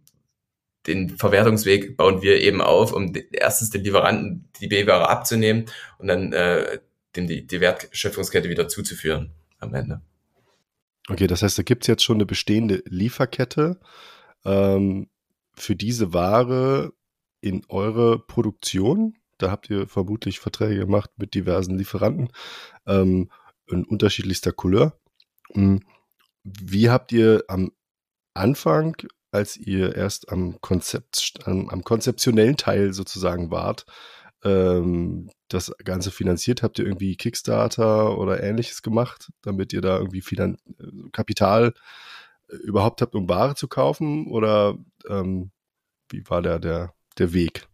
[0.87, 5.67] den Verwertungsweg bauen wir eben auf, um erstens den Lieferanten die B-Ware abzunehmen
[5.99, 6.79] und dann äh,
[7.17, 10.01] dem die, die Wertschöpfungskette wieder zuzuführen am Ende.
[11.09, 13.81] Okay, das heißt, da gibt es jetzt schon eine bestehende Lieferkette
[14.45, 15.09] ähm,
[15.55, 16.93] für diese Ware
[17.41, 19.15] in eure Produktion.
[19.39, 22.31] Da habt ihr vermutlich Verträge gemacht mit diversen Lieferanten
[22.87, 23.31] ähm,
[23.67, 24.99] in unterschiedlichster Couleur.
[25.53, 25.81] Hm,
[26.43, 27.73] wie habt ihr am
[28.35, 28.97] Anfang,
[29.31, 33.85] als ihr erst am Konzept, am, am konzeptionellen Teil sozusagen wart,
[34.43, 36.63] ähm, das Ganze finanziert?
[36.63, 41.73] Habt ihr irgendwie Kickstarter oder ähnliches gemacht, damit ihr da irgendwie Finan äh, Kapital äh,
[42.49, 44.27] überhaupt habt, um Ware zu kaufen?
[44.27, 44.77] Oder
[45.09, 45.51] ähm,
[46.11, 47.69] wie war der, der, der Weg?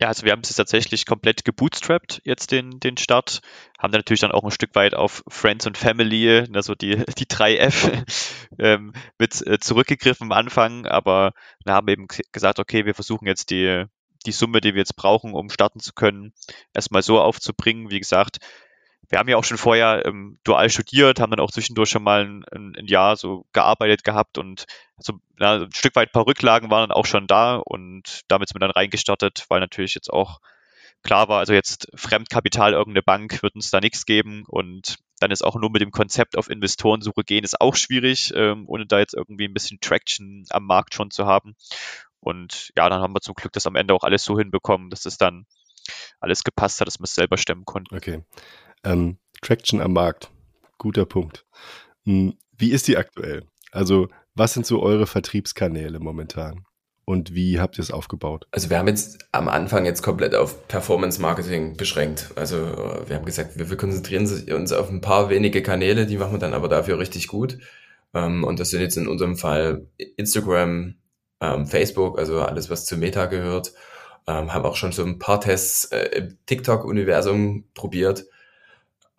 [0.00, 3.40] Ja, also wir haben es tatsächlich komplett gebootstrapped, jetzt den, den Start.
[3.78, 7.26] Haben dann natürlich dann auch ein Stück weit auf Friends und Family, also die, die
[7.26, 8.06] 3F,
[8.58, 11.32] ähm, mit äh, zurückgegriffen am Anfang, aber
[11.64, 13.84] wir haben eben gesagt, okay, wir versuchen jetzt die,
[14.24, 16.32] die Summe, die wir jetzt brauchen, um starten zu können,
[16.72, 17.90] erstmal so aufzubringen.
[17.90, 18.38] Wie gesagt,
[19.10, 22.24] wir haben ja auch schon vorher ähm, dual studiert, haben dann auch zwischendurch schon mal
[22.24, 24.66] ein, ein, Jahr so gearbeitet gehabt und
[24.98, 28.48] so na, ein Stück weit ein paar Rücklagen waren dann auch schon da und damit
[28.48, 30.40] sind wir dann reingestartet, weil natürlich jetzt auch
[31.02, 35.42] klar war, also jetzt Fremdkapital, irgendeine Bank wird uns da nichts geben und dann ist
[35.42, 39.14] auch nur mit dem Konzept auf Investorensuche gehen, ist auch schwierig, ähm, ohne da jetzt
[39.14, 41.56] irgendwie ein bisschen Traction am Markt schon zu haben.
[42.20, 45.06] Und ja, dann haben wir zum Glück das am Ende auch alles so hinbekommen, dass
[45.06, 45.46] es dann
[46.20, 47.96] alles gepasst hat, dass wir es selber stemmen konnten.
[47.96, 48.22] Okay.
[48.84, 50.30] Ähm, Traction am Markt.
[50.78, 51.46] Guter Punkt.
[52.04, 53.44] Hm, wie ist die aktuell?
[53.72, 56.64] Also, was sind so eure Vertriebskanäle momentan?
[57.04, 58.46] Und wie habt ihr es aufgebaut?
[58.52, 62.30] Also wir haben jetzt am Anfang jetzt komplett auf Performance Marketing beschränkt.
[62.36, 66.34] Also wir haben gesagt, wir, wir konzentrieren uns auf ein paar wenige Kanäle, die machen
[66.34, 67.58] wir dann aber dafür richtig gut.
[68.14, 70.94] Ähm, und das sind jetzt in unserem Fall Instagram,
[71.40, 73.72] ähm, Facebook, also alles, was zu Meta gehört.
[74.28, 78.26] Ähm, haben auch schon so ein paar Tests äh, im TikTok-Universum probiert.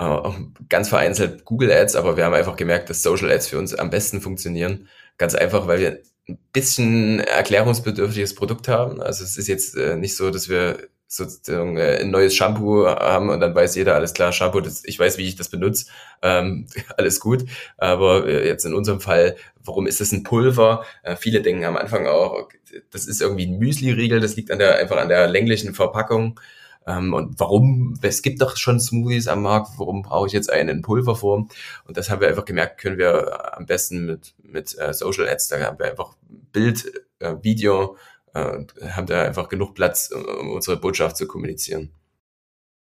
[0.01, 0.31] Äh,
[0.67, 3.91] ganz vereinzelt Google Ads, aber wir haben einfach gemerkt, dass Social Ads für uns am
[3.91, 4.87] besten funktionieren.
[5.17, 8.99] Ganz einfach, weil wir ein bisschen erklärungsbedürftiges Produkt haben.
[9.01, 13.29] Also es ist jetzt äh, nicht so, dass wir sozusagen äh, ein neues Shampoo haben
[13.29, 15.85] und dann weiß jeder, alles klar, Shampoo, das, ich weiß, wie ich das benutze,
[16.23, 16.65] ähm,
[16.97, 17.45] alles gut.
[17.77, 20.83] Aber jetzt in unserem Fall, warum ist das ein Pulver?
[21.03, 22.49] Äh, viele denken am Anfang auch,
[22.91, 26.39] das ist irgendwie ein Müsli-Riegel, das liegt an der, einfach an der länglichen Verpackung.
[26.87, 30.69] Ähm, und warum, es gibt doch schon Smoothies am Markt, warum brauche ich jetzt einen
[30.69, 31.49] in Pulverform?
[31.85, 35.49] Und das haben wir einfach gemerkt, können wir am besten mit, mit äh, Social Ads,
[35.49, 36.15] da haben wir einfach
[36.51, 37.97] Bild, äh, Video,
[38.33, 41.91] äh, haben da einfach genug Platz, um unsere Botschaft zu kommunizieren.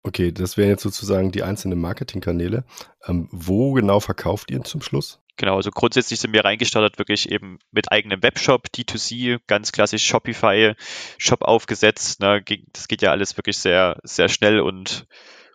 [0.05, 2.65] Okay, das wären jetzt sozusagen die einzelnen Marketingkanäle.
[3.07, 5.21] Ähm, wo genau verkauft ihr zum Schluss?
[5.39, 10.75] Genau, also grundsätzlich sind wir reingestartet wirklich eben mit eigenem Webshop, D2C, ganz klassisch Shopify,
[11.17, 12.21] Shop aufgesetzt.
[12.21, 12.43] Ne?
[12.73, 15.07] Das geht ja alles wirklich sehr, sehr schnell und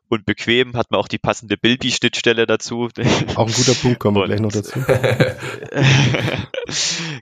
[0.10, 2.90] und bequem, hat man auch die passende Bilby-Schnittstelle dazu.
[3.36, 4.80] Auch ein guter Punkt, kommen wir gleich noch dazu.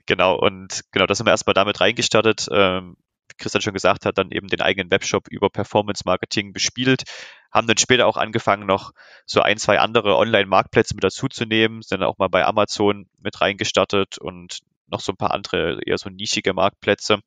[0.06, 2.48] genau, und genau, das haben wir erstmal damit reingestartet.
[2.52, 2.96] Ähm,
[3.38, 7.04] Christian schon gesagt hat, dann eben den eigenen Webshop über Performance Marketing bespielt,
[7.52, 8.92] haben dann später auch angefangen, noch
[9.26, 14.18] so ein, zwei andere Online-Marktplätze mit dazuzunehmen, sind dann auch mal bei Amazon mit reingestartet
[14.18, 17.20] und noch so ein paar andere eher so nischige Marktplätze.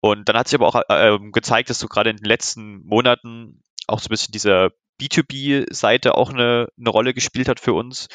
[0.00, 3.62] Und dann hat sich aber auch äh, gezeigt, dass so gerade in den letzten Monaten
[3.86, 4.70] auch so ein bisschen diese
[5.00, 8.08] B2B-Seite auch eine, eine Rolle gespielt hat für uns.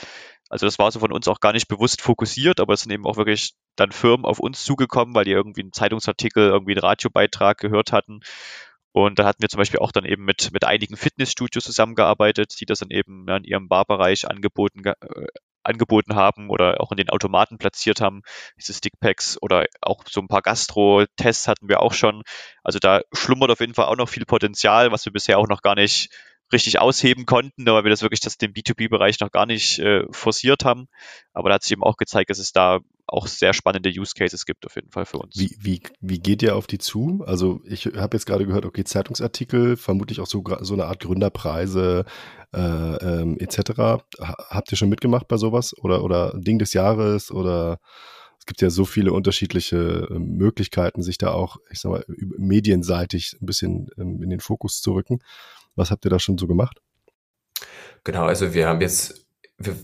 [0.49, 3.05] Also das war so von uns auch gar nicht bewusst fokussiert, aber es sind eben
[3.05, 7.57] auch wirklich dann Firmen auf uns zugekommen, weil die irgendwie einen Zeitungsartikel, irgendwie einen Radiobeitrag
[7.57, 8.21] gehört hatten.
[8.91, 12.65] Und da hatten wir zum Beispiel auch dann eben mit, mit einigen Fitnessstudios zusammengearbeitet, die
[12.65, 15.27] das dann eben in ihrem Barbereich angeboten, äh,
[15.63, 18.21] angeboten haben oder auch in den Automaten platziert haben,
[18.57, 22.23] diese Stickpacks oder auch so ein paar Gastro-Tests hatten wir auch schon.
[22.63, 25.61] Also da schlummert auf jeden Fall auch noch viel Potenzial, was wir bisher auch noch
[25.61, 26.09] gar nicht
[26.51, 30.63] richtig ausheben konnten, weil wir das wirklich das den B2B-Bereich noch gar nicht äh, forciert
[30.63, 30.87] haben.
[31.33, 34.46] Aber da hat sich eben auch gezeigt, dass es da auch sehr spannende Use Cases
[34.46, 35.38] gibt auf jeden Fall für uns.
[35.38, 37.24] Wie, wie, wie geht ihr auf die zu?
[37.26, 42.06] Also ich habe jetzt gerade gehört, okay, Zeitungsartikel, vermutlich auch so, so eine Art Gründerpreise
[42.54, 44.04] äh, ähm, etc.
[44.20, 45.74] Habt ihr schon mitgemacht bei sowas?
[45.78, 47.80] Oder, oder Ding des Jahres oder
[48.39, 53.38] es gibt ja so viele unterschiedliche äh, Möglichkeiten, sich da auch, ich sag mal, medienseitig
[53.41, 55.20] ein bisschen ähm, in den Fokus zu rücken.
[55.76, 56.82] Was habt ihr da schon so gemacht?
[58.04, 59.26] Genau, also wir haben jetzt,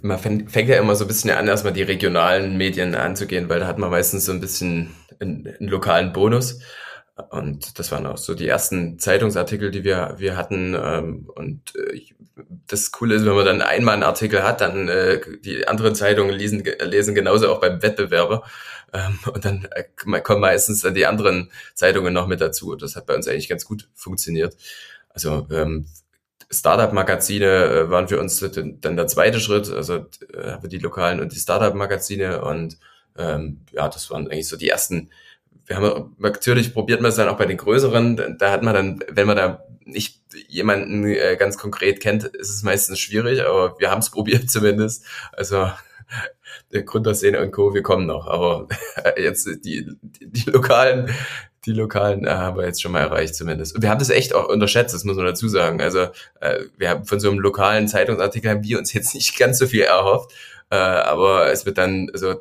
[0.01, 3.67] man fängt ja immer so ein bisschen an, erstmal die regionalen Medien anzugehen, weil da
[3.67, 6.59] hat man meistens so ein bisschen einen, einen lokalen Bonus.
[7.29, 10.75] Und das waren auch so die ersten Zeitungsartikel, die wir, wir hatten.
[10.75, 12.01] Ähm, und äh,
[12.67, 16.33] das Coole ist, wenn man dann einmal einen Artikel hat, dann äh, die anderen Zeitungen
[16.33, 18.43] lesen, lesen genauso auch beim Wettbewerber.
[18.93, 19.83] Ähm, und dann äh,
[20.21, 22.75] kommen meistens dann die anderen Zeitungen noch mit dazu.
[22.75, 24.55] Das hat bei uns eigentlich ganz gut funktioniert.
[25.09, 25.85] Also ähm,
[26.49, 31.39] Startup-Magazine äh, waren für uns dann der zweite Schritt, also äh, die lokalen und die
[31.39, 32.77] Startup-Magazine und
[33.17, 35.09] ähm, ja, das waren eigentlich so die ersten.
[35.65, 38.37] Wir haben natürlich probiert man es dann auch bei den größeren.
[38.37, 42.63] Da hat man dann, wenn man da nicht jemanden äh, ganz konkret kennt, ist es
[42.63, 45.05] meistens schwierig, aber wir haben es probiert zumindest.
[45.31, 45.69] Also
[46.71, 47.73] der Gründerszene und Co.
[47.73, 48.67] Wir kommen noch, aber
[49.17, 51.09] jetzt die, die, die lokalen,
[51.65, 53.75] die lokalen äh, haben wir jetzt schon mal erreicht zumindest.
[53.75, 55.81] Und wir haben das echt auch unterschätzt, das muss man dazu sagen.
[55.81, 56.07] Also
[56.41, 59.67] äh, wir haben von so einem lokalen Zeitungsartikel haben wir uns jetzt nicht ganz so
[59.67, 60.31] viel erhofft,
[60.69, 62.35] äh, aber es wird dann, also,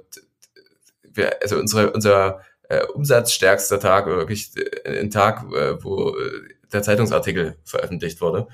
[1.02, 6.16] wir, also unsere, unser äh, umsatzstärkster Tag, wirklich äh, ein Tag, äh, wo
[6.72, 8.48] der Zeitungsartikel veröffentlicht wurde.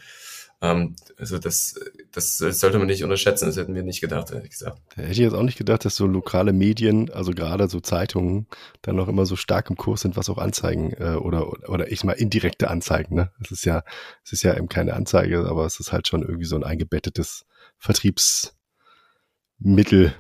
[0.60, 1.78] Ähm, also das,
[2.12, 4.80] das sollte man nicht unterschätzen, das hätten wir nicht gedacht, ehrlich gesagt.
[4.96, 8.48] Da hätte ich jetzt auch nicht gedacht, dass so lokale Medien, also gerade so Zeitungen,
[8.82, 12.02] dann noch immer so stark im Kurs sind, was auch Anzeigen äh, oder, oder ich
[12.02, 13.14] mal indirekte Anzeigen.
[13.14, 13.30] Ne?
[13.42, 13.84] Es ist ja,
[14.24, 17.46] es ist ja eben keine Anzeige, aber es ist halt schon irgendwie so ein eingebettetes
[17.78, 20.14] Vertriebsmittel,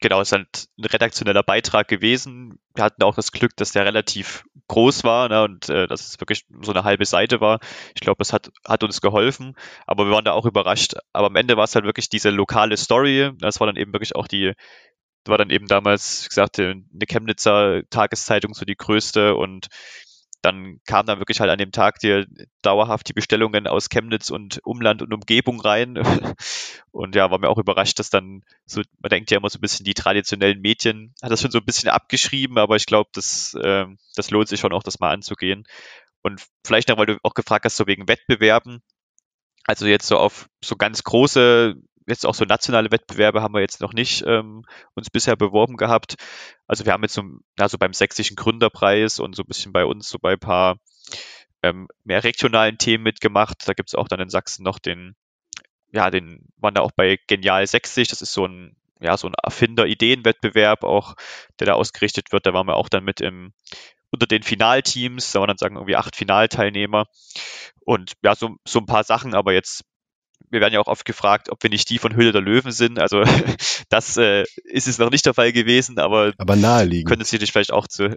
[0.00, 2.58] genau, ist halt ein redaktioneller Beitrag gewesen.
[2.74, 6.20] Wir hatten auch das Glück, dass der relativ groß war ne, und äh, dass es
[6.20, 7.60] wirklich so eine halbe Seite war.
[7.94, 9.56] Ich glaube, das hat, hat uns geholfen,
[9.86, 10.94] aber wir waren da auch überrascht.
[11.12, 13.32] Aber am Ende war es halt wirklich diese lokale Story.
[13.38, 14.52] Das war dann eben wirklich auch die,
[15.26, 19.68] war dann eben damals, wie gesagt, eine Chemnitzer Tageszeitung so die größte und
[20.42, 22.26] dann kam dann wirklich halt an dem Tag dir
[22.62, 25.96] dauerhaft die Bestellungen aus Chemnitz und Umland und Umgebung rein.
[26.92, 29.60] Und ja, war mir auch überrascht, dass dann so, man denkt ja immer so ein
[29.60, 33.52] bisschen, die traditionellen Medien hat das schon so ein bisschen abgeschrieben, aber ich glaube, das,
[33.52, 35.64] äh, das lohnt sich schon auch, das mal anzugehen.
[36.22, 38.82] Und vielleicht noch, weil du auch gefragt hast, so wegen Wettbewerben.
[39.64, 41.74] Also jetzt so auf so ganz große
[42.06, 44.64] jetzt auch so nationale Wettbewerbe haben wir jetzt noch nicht ähm,
[44.94, 46.16] uns bisher beworben gehabt.
[46.66, 47.22] Also wir haben jetzt so,
[47.58, 50.78] ja, so beim sächsischen Gründerpreis und so ein bisschen bei uns so bei ein paar
[51.62, 53.66] ähm, mehr regionalen Themen mitgemacht.
[53.66, 55.16] Da gibt es auch dann in Sachsen noch den,
[55.92, 59.34] ja, den waren da auch bei Genial 60, das ist so ein, ja, so ein
[59.42, 61.14] Erfinder-Ideenwettbewerb auch,
[61.58, 62.46] der da ausgerichtet wird.
[62.46, 63.52] Da waren wir auch dann mit im,
[64.10, 67.06] unter den Finalteams, da waren dann sagen irgendwie acht Finalteilnehmer
[67.84, 69.84] und ja, so, so ein paar Sachen, aber jetzt
[70.50, 72.98] wir werden ja auch oft gefragt, ob wir nicht die von Hülle der Löwen sind.
[72.98, 73.22] Also
[73.88, 77.08] das äh, ist es noch nicht der Fall gewesen, aber, aber naheliegend.
[77.08, 78.10] Könnte es natürlich vielleicht auch zu.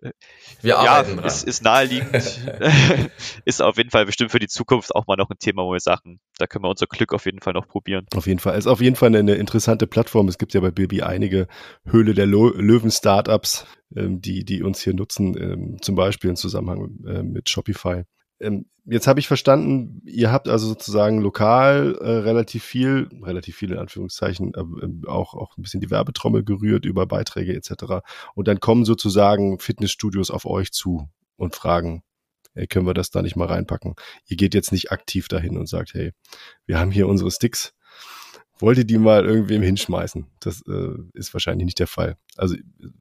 [0.61, 2.09] Wir ja, ist, ist naheliegend.
[3.45, 5.79] ist auf jeden Fall bestimmt für die Zukunft auch mal noch ein Thema, wo wir
[5.79, 8.05] sagen, da können wir unser Glück auf jeden Fall noch probieren.
[8.15, 8.57] Auf jeden Fall.
[8.57, 10.27] Ist auf jeden Fall eine interessante Plattform.
[10.27, 11.47] Es gibt ja bei Bilby einige
[11.85, 13.65] Höhle der Löwen Startups,
[13.95, 18.03] ähm, die, die uns hier nutzen, ähm, zum Beispiel im Zusammenhang äh, mit Shopify.
[18.39, 23.71] Ähm, jetzt habe ich verstanden, ihr habt also sozusagen lokal äh, relativ viel, relativ viel
[23.71, 28.05] in Anführungszeichen, äh, auch, auch ein bisschen die Werbetrommel gerührt über Beiträge etc.
[28.35, 32.03] Und dann kommen sozusagen Fitnessstudios auf euch zu und fragen,
[32.53, 33.95] hey, können wir das da nicht mal reinpacken?
[34.27, 36.13] Ihr geht jetzt nicht aktiv dahin und sagt, hey,
[36.65, 37.73] wir haben hier unsere Sticks,
[38.59, 40.25] wollte die mal irgendwem hinschmeißen.
[40.39, 42.17] Das äh, ist wahrscheinlich nicht der Fall.
[42.37, 42.55] Also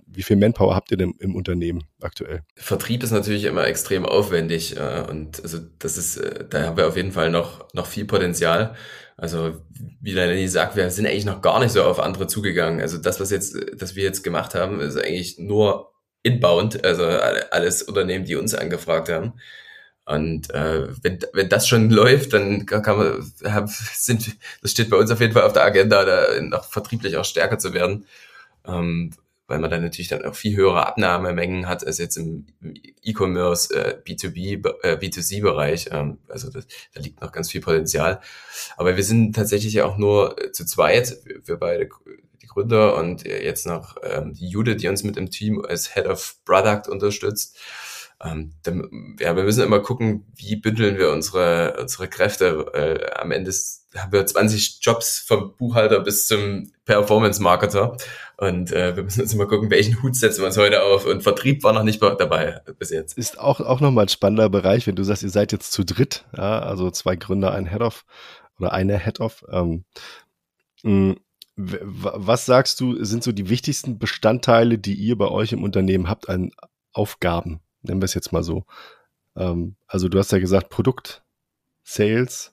[0.07, 2.43] wie viel Manpower habt ihr denn im Unternehmen aktuell?
[2.57, 6.89] Vertrieb ist natürlich immer extrem aufwendig äh, und also das ist, äh, da haben wir
[6.89, 8.75] auf jeden Fall noch, noch viel Potenzial.
[9.17, 9.57] Also
[10.01, 12.81] wie Lenny sagt, wir sind eigentlich noch gar nicht so auf andere zugegangen.
[12.81, 15.93] Also das, was jetzt, das wir jetzt gemacht haben, ist eigentlich nur
[16.23, 19.35] inbound, also alles Unternehmen, die uns angefragt haben.
[20.09, 23.33] Und äh, wenn, wenn das schon läuft, dann kann man,
[23.95, 27.27] sind, das steht bei uns auf jeden Fall auf der Agenda, da noch vertrieblich auch
[27.27, 28.07] stärker zu werden,
[28.67, 29.11] ähm,
[29.49, 32.47] weil man dann natürlich dann auch viel höhere Abnahmemengen hat als jetzt im
[33.03, 35.91] E-Commerce, äh, B2B, äh, B2C-Bereich.
[35.93, 38.21] Ähm, also das, da liegt noch ganz viel Potenzial.
[38.79, 41.91] Aber wir sind tatsächlich auch nur äh, zu zweit, wir beide
[42.41, 46.07] die Gründer und jetzt noch ähm, die Jude, die uns mit im Team als Head
[46.07, 47.59] of Product unterstützt.
[48.23, 52.67] Ähm, dann, ja, wir müssen immer gucken, wie bündeln wir unsere, unsere Kräfte.
[52.75, 53.53] Äh, am Ende
[53.97, 57.97] haben wir 20 Jobs vom Buchhalter bis zum Performance-Marketer.
[58.37, 61.07] Und äh, wir müssen uns immer gucken, welchen Hut setzen wir uns heute auf.
[61.07, 63.17] Und Vertrieb war noch nicht dabei bis jetzt.
[63.17, 66.25] Ist auch, auch nochmal ein spannender Bereich, wenn du sagst, ihr seid jetzt zu dritt,
[66.37, 68.05] ja, also zwei Gründer, ein Head-Off
[68.59, 69.45] oder eine Head-Off.
[69.51, 69.85] Ähm,
[70.83, 71.13] mm,
[71.57, 76.29] was sagst du, sind so die wichtigsten Bestandteile, die ihr bei euch im Unternehmen habt
[76.29, 76.51] an
[76.93, 77.61] Aufgaben?
[77.83, 78.65] Nennen wir es jetzt mal so.
[79.37, 81.23] Ähm, also du hast ja gesagt, Produkt,
[81.83, 82.53] Sales,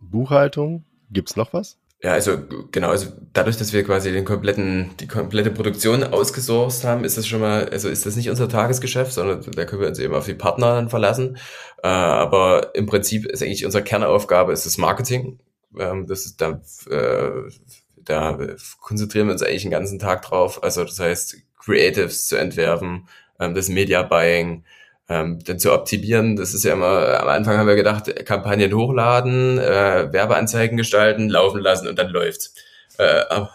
[0.00, 0.84] Buchhaltung.
[1.10, 1.78] Gibt es noch was?
[2.02, 2.36] Ja, also
[2.72, 7.28] genau, also dadurch, dass wir quasi den kompletten, die komplette Produktion ausgesourced haben, ist das
[7.28, 10.26] schon mal, also ist das nicht unser Tagesgeschäft, sondern da können wir uns eben auf
[10.26, 11.36] die Partner dann verlassen.
[11.82, 15.38] Äh, aber im Prinzip ist eigentlich unsere Kernaufgabe ist das Marketing.
[15.78, 17.50] Ähm, das ist da, äh,
[17.98, 18.38] da
[18.80, 20.64] konzentrieren wir uns eigentlich den ganzen Tag drauf.
[20.64, 23.06] Also das heißt, Creatives zu entwerfen,
[23.42, 24.64] ähm, das Media Buying,
[25.08, 26.36] ähm, dann zu optimieren.
[26.36, 31.60] Das ist ja immer, am Anfang haben wir gedacht, Kampagnen hochladen, äh, Werbeanzeigen gestalten, laufen
[31.60, 32.54] lassen und dann läuft's.
[32.98, 33.50] Äh, aber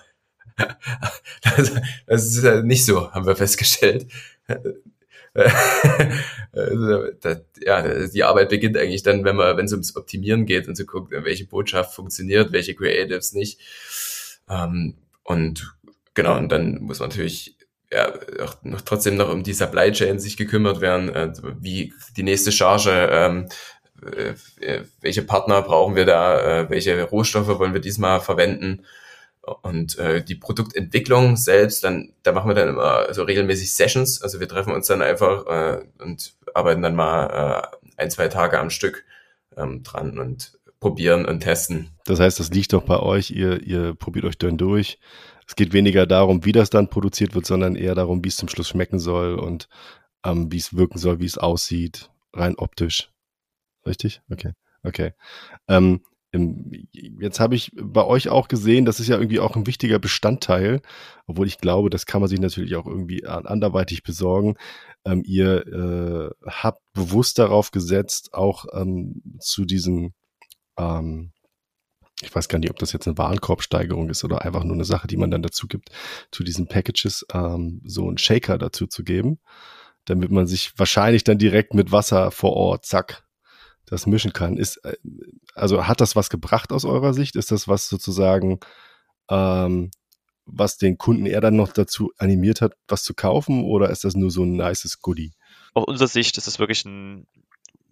[1.41, 1.73] das,
[2.05, 4.07] das ist ja nicht so, haben wir festgestellt.
[7.21, 10.75] das, ja, die Arbeit beginnt eigentlich dann, wenn man, wenn es ums Optimieren geht und
[10.75, 13.59] zu gucken, welche Botschaft funktioniert, welche Creatives nicht.
[14.49, 15.75] Ähm, und
[16.13, 17.56] genau, und dann muss man natürlich
[17.91, 22.23] ja, auch noch trotzdem noch um die Supply Chain sich gekümmert werden, äh, wie die
[22.23, 23.47] nächste Charge, ähm,
[24.05, 28.85] äh, welche Partner brauchen wir da, äh, welche Rohstoffe wollen wir diesmal verwenden?
[29.61, 34.41] Und äh, die Produktentwicklung selbst, dann da machen wir dann immer so regelmäßig Sessions, also
[34.41, 38.69] wir treffen uns dann einfach äh, und arbeiten dann mal äh, ein, zwei Tage am
[38.69, 39.05] Stück
[39.55, 41.89] ähm, dran und probieren und testen.
[42.05, 44.99] Das heißt, das liegt doch bei euch, ihr, ihr probiert euch dann durch,
[45.47, 48.49] es geht weniger darum, wie das dann produziert wird, sondern eher darum, wie es zum
[48.49, 49.69] Schluss schmecken soll und
[50.25, 53.11] ähm, wie es wirken soll, wie es aussieht, rein optisch.
[53.85, 54.21] Richtig?
[54.29, 54.51] Okay.
[54.83, 55.13] Okay.
[55.67, 56.01] Ähm,
[56.91, 60.81] jetzt habe ich bei euch auch gesehen, das ist ja irgendwie auch ein wichtiger Bestandteil,
[61.25, 64.55] obwohl ich glaube, das kann man sich natürlich auch irgendwie anderweitig besorgen.
[65.05, 70.13] Ähm, ihr äh, habt bewusst darauf gesetzt, auch ähm, zu diesen
[70.77, 71.31] ähm,
[72.21, 75.07] ich weiß gar nicht, ob das jetzt eine Warenkorbsteigerung ist oder einfach nur eine Sache,
[75.07, 75.89] die man dann dazu gibt,
[76.31, 79.39] zu diesen Packages ähm, so einen Shaker dazu zu geben,
[80.05, 83.23] damit man sich wahrscheinlich dann direkt mit Wasser vor Ort, zack,
[83.85, 84.57] das mischen kann.
[84.57, 84.97] Ist, äh,
[85.53, 87.35] also hat das was gebracht aus eurer Sicht?
[87.35, 88.59] Ist das was sozusagen,
[89.29, 89.91] ähm,
[90.45, 94.15] was den Kunden eher dann noch dazu animiert hat, was zu kaufen, oder ist das
[94.15, 95.33] nur so ein nices Goodie?
[95.73, 97.27] Aus unserer Sicht ist es wirklich ein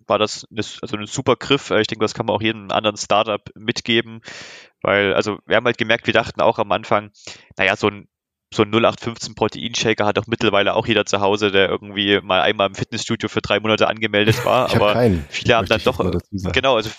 [0.07, 1.71] war das eine, also ein super Griff.
[1.71, 4.21] Ich denke, das kann man auch jedem anderen Startup mitgeben,
[4.81, 7.11] weil, also wir haben halt gemerkt, wir dachten auch am Anfang,
[7.57, 8.07] naja, so ein
[8.53, 12.67] so ein 0815 Proteinshaker hat doch mittlerweile auch jeder zu Hause, der irgendwie mal einmal
[12.67, 14.67] im Fitnessstudio für drei Monate angemeldet war.
[14.67, 15.99] Ich aber keinen, viele haben dann doch,
[16.53, 16.89] genau, also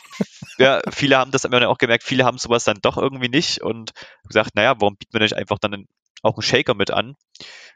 [0.58, 3.92] ja, viele haben das auch gemerkt, viele haben sowas dann doch irgendwie nicht und
[4.26, 5.86] gesagt, naja, warum bieten wir nicht einfach dann
[6.26, 7.16] auch einen Shaker mit an?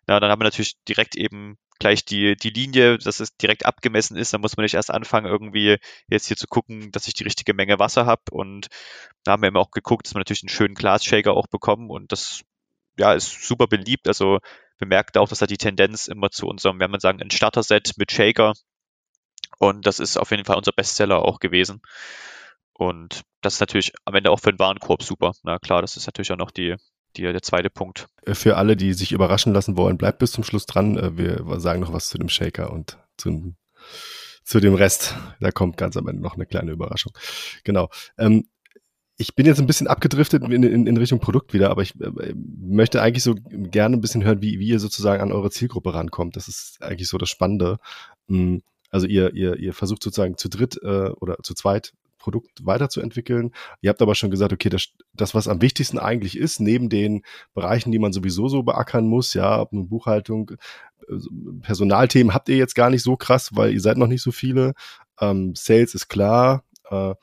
[0.06, 4.16] Na, dann haben wir natürlich direkt eben gleich die, die Linie, dass es direkt abgemessen
[4.16, 4.32] ist.
[4.32, 7.54] Dann muss man nicht erst anfangen, irgendwie jetzt hier zu gucken, dass ich die richtige
[7.54, 8.22] Menge Wasser habe.
[8.30, 8.68] Und
[9.24, 11.90] da haben wir eben auch geguckt, dass wir natürlich einen schönen Glasshaker auch bekommen.
[11.90, 12.42] Und das
[12.98, 14.06] ja, ist super beliebt.
[14.08, 14.38] Also
[14.78, 18.12] bemerkt auch, dass da die Tendenz immer zu unserem, wenn man sagen, ein Starter-Set mit
[18.12, 18.52] Shaker.
[19.58, 21.82] Und das ist auf jeden Fall unser Bestseller auch gewesen.
[22.72, 25.32] Und das ist natürlich am Ende auch für den Warenkorb super.
[25.42, 26.76] Na klar, das ist natürlich auch noch die,
[27.16, 28.08] die, der zweite Punkt.
[28.24, 30.96] Äh, für alle, die sich überraschen lassen wollen, bleibt bis zum Schluss dran.
[30.96, 33.54] Äh, wir sagen noch was zu dem Shaker und zu,
[34.44, 35.16] zu dem Rest.
[35.40, 37.12] Da kommt ganz am Ende noch eine kleine Überraschung.
[37.64, 37.88] Genau.
[38.18, 38.48] Ähm,
[39.16, 42.32] ich bin jetzt ein bisschen abgedriftet in, in, in Richtung Produkt wieder, aber ich äh,
[42.34, 46.36] möchte eigentlich so gerne ein bisschen hören, wie, wie ihr sozusagen an eure Zielgruppe rankommt.
[46.36, 47.78] Das ist eigentlich so das Spannende.
[48.28, 48.58] Mm,
[48.90, 53.52] also ihr, ihr, ihr versucht sozusagen zu dritt äh, oder zu zweit Produkt weiterzuentwickeln.
[53.80, 57.22] Ihr habt aber schon gesagt, okay, das, das, was am wichtigsten eigentlich ist, neben den
[57.54, 60.52] Bereichen, die man sowieso so beackern muss, ja, ob nun Buchhaltung,
[61.08, 61.14] äh,
[61.62, 64.74] Personalthemen habt ihr jetzt gar nicht so krass, weil ihr seid noch nicht so viele.
[65.20, 67.14] Ähm, Sales ist klar, äh,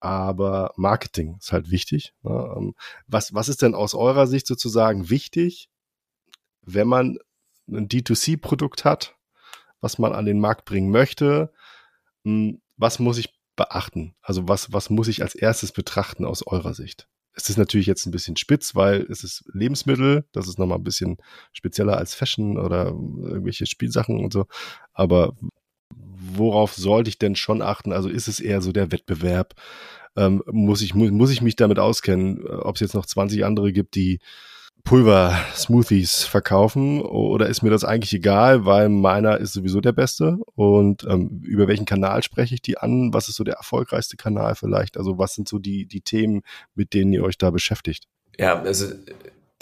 [0.00, 2.14] aber Marketing ist halt wichtig.
[2.22, 2.54] Ne?
[2.56, 2.74] Ähm,
[3.06, 5.68] was, was ist denn aus eurer Sicht sozusagen wichtig,
[6.62, 7.18] wenn man
[7.68, 9.16] ein D2C-Produkt hat,
[9.80, 11.52] was man an den Markt bringen möchte?
[12.24, 14.14] Hm, was muss ich beachten?
[14.22, 17.08] Also was, was muss ich als erstes betrachten aus eurer Sicht?
[17.32, 20.84] Es ist natürlich jetzt ein bisschen spitz, weil es ist Lebensmittel, das ist nochmal ein
[20.84, 21.18] bisschen
[21.52, 24.46] spezieller als Fashion oder irgendwelche Spielsachen und so.
[24.94, 25.34] Aber
[25.94, 27.92] worauf sollte ich denn schon achten?
[27.92, 29.54] Also ist es eher so der Wettbewerb?
[30.16, 33.72] Ähm, muss, ich, muss, muss ich mich damit auskennen, ob es jetzt noch 20 andere
[33.72, 34.18] gibt, die
[34.86, 41.04] Pulver-Smoothies verkaufen oder ist mir das eigentlich egal, weil meiner ist sowieso der beste und
[41.10, 43.12] ähm, über welchen Kanal spreche ich die an?
[43.12, 44.96] Was ist so der erfolgreichste Kanal vielleicht?
[44.96, 46.42] Also was sind so die, die Themen,
[46.76, 48.04] mit denen ihr euch da beschäftigt?
[48.38, 48.86] Ja, also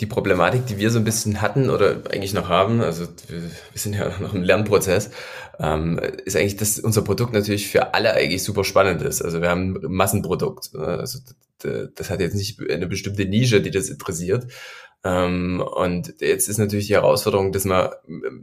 [0.00, 3.40] die Problematik, die wir so ein bisschen hatten oder eigentlich noch haben, also wir,
[3.74, 5.10] sind ja noch im Lernprozess,
[5.58, 9.22] ähm, ist eigentlich, dass unser Produkt natürlich für alle eigentlich super spannend ist.
[9.22, 10.74] Also wir haben ein Massenprodukt.
[10.74, 11.20] Also
[11.94, 14.48] das hat jetzt nicht eine bestimmte Nische, die das interessiert,
[15.04, 17.90] ähm, und jetzt ist natürlich die Herausforderung, dass man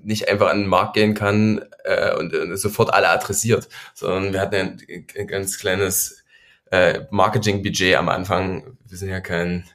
[0.04, 4.42] nicht einfach an den Markt gehen kann äh, und, und, sofort alle adressiert, sondern wir
[4.42, 6.24] hatten ein, ein ganz kleines
[6.70, 8.78] äh, Marketing-Budget am Anfang.
[8.88, 9.66] Wir sind ja kein,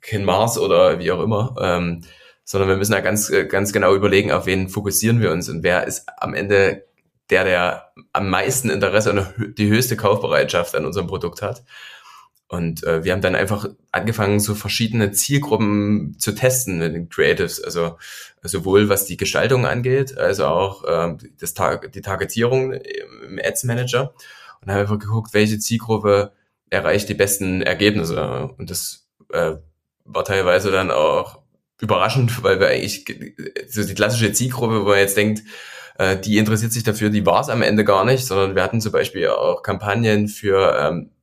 [0.00, 2.02] kein Mars oder wie auch immer, ähm,
[2.42, 5.86] sondern wir müssen ja ganz, ganz genau überlegen, auf wen fokussieren wir uns und wer
[5.86, 6.86] ist am Ende
[7.30, 11.62] der, der am meisten Interesse und die höchste Kaufbereitschaft an unserem Produkt hat.
[12.48, 17.62] Und äh, wir haben dann einfach angefangen, so verschiedene Zielgruppen zu testen mit den Creatives.
[17.62, 17.96] Also
[18.42, 24.14] sowohl was die Gestaltung angeht, als auch äh, das Tag die Targetierung im Ads Manager.
[24.60, 26.32] Und haben einfach geguckt, welche Zielgruppe
[26.70, 28.50] erreicht die besten Ergebnisse.
[28.56, 29.56] Und das äh,
[30.04, 31.40] war teilweise dann auch
[31.80, 33.04] überraschend, weil wir eigentlich
[33.68, 35.42] so die klassische Zielgruppe, wo man jetzt denkt,
[35.98, 38.80] äh, die interessiert sich dafür, die war es am Ende gar nicht, sondern wir hatten
[38.80, 41.15] zum Beispiel auch Kampagnen für ähm, äh,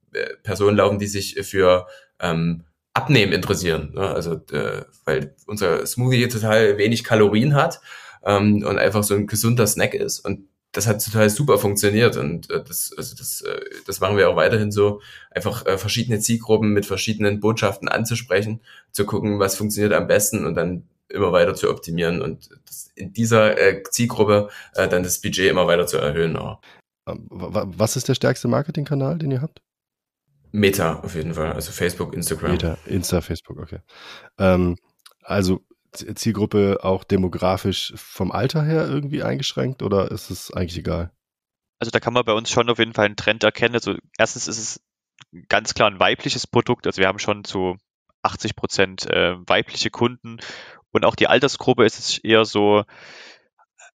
[0.44, 1.88] Personen laufen, die sich für
[2.20, 3.92] ähm, Abnehmen interessieren.
[3.94, 4.08] Ne?
[4.08, 7.82] Also äh, weil unser Smoothie total wenig Kalorien hat
[8.24, 10.20] ähm, und einfach so ein gesunder Snack ist.
[10.20, 14.30] Und das hat total super funktioniert und äh, das, also das, äh, das machen wir
[14.30, 18.60] auch weiterhin so, einfach äh, verschiedene Zielgruppen mit verschiedenen Botschaften anzusprechen,
[18.92, 23.14] zu gucken, was funktioniert am besten und dann immer weiter zu optimieren und das, in
[23.14, 26.36] dieser äh, Zielgruppe äh, dann das Budget immer weiter zu erhöhen.
[26.38, 26.60] Auch.
[27.08, 29.62] Ähm, was ist der stärkste Marketingkanal, den ihr habt?
[30.54, 32.52] Meta auf jeden Fall, also Facebook, Instagram.
[32.52, 33.80] Meta, Insta, Facebook, okay.
[34.38, 34.78] Ähm,
[35.24, 41.12] also Zielgruppe auch demografisch vom Alter her irgendwie eingeschränkt oder ist es eigentlich egal?
[41.80, 43.74] Also da kann man bei uns schon auf jeden Fall einen Trend erkennen.
[43.74, 44.82] Also erstens ist es
[45.50, 46.86] ganz klar ein weibliches Produkt.
[46.86, 47.78] Also wir haben schon zu
[48.22, 50.38] 80 Prozent äh, weibliche Kunden
[50.92, 52.84] und auch die Altersgruppe ist es eher so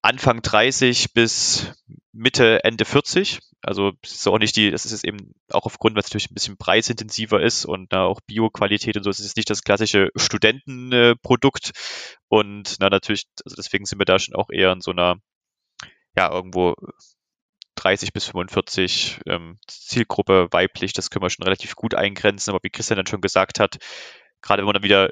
[0.02, 1.72] Anfang 30 bis
[2.18, 3.38] Mitte, Ende 40.
[3.62, 6.34] Also es ist auch nicht die, das ist jetzt eben auch aufgrund, was natürlich ein
[6.34, 11.70] bisschen preisintensiver ist und na, auch Bioqualität und so, es ist nicht das klassische Studentenprodukt.
[12.28, 15.16] und na, natürlich, also deswegen sind wir da schon auch eher in so einer,
[16.16, 16.74] ja, irgendwo
[17.76, 22.70] 30 bis 45 ähm, Zielgruppe weiblich, das können wir schon relativ gut eingrenzen, aber wie
[22.70, 23.78] Christian dann schon gesagt hat,
[24.42, 25.10] gerade wenn man dann wieder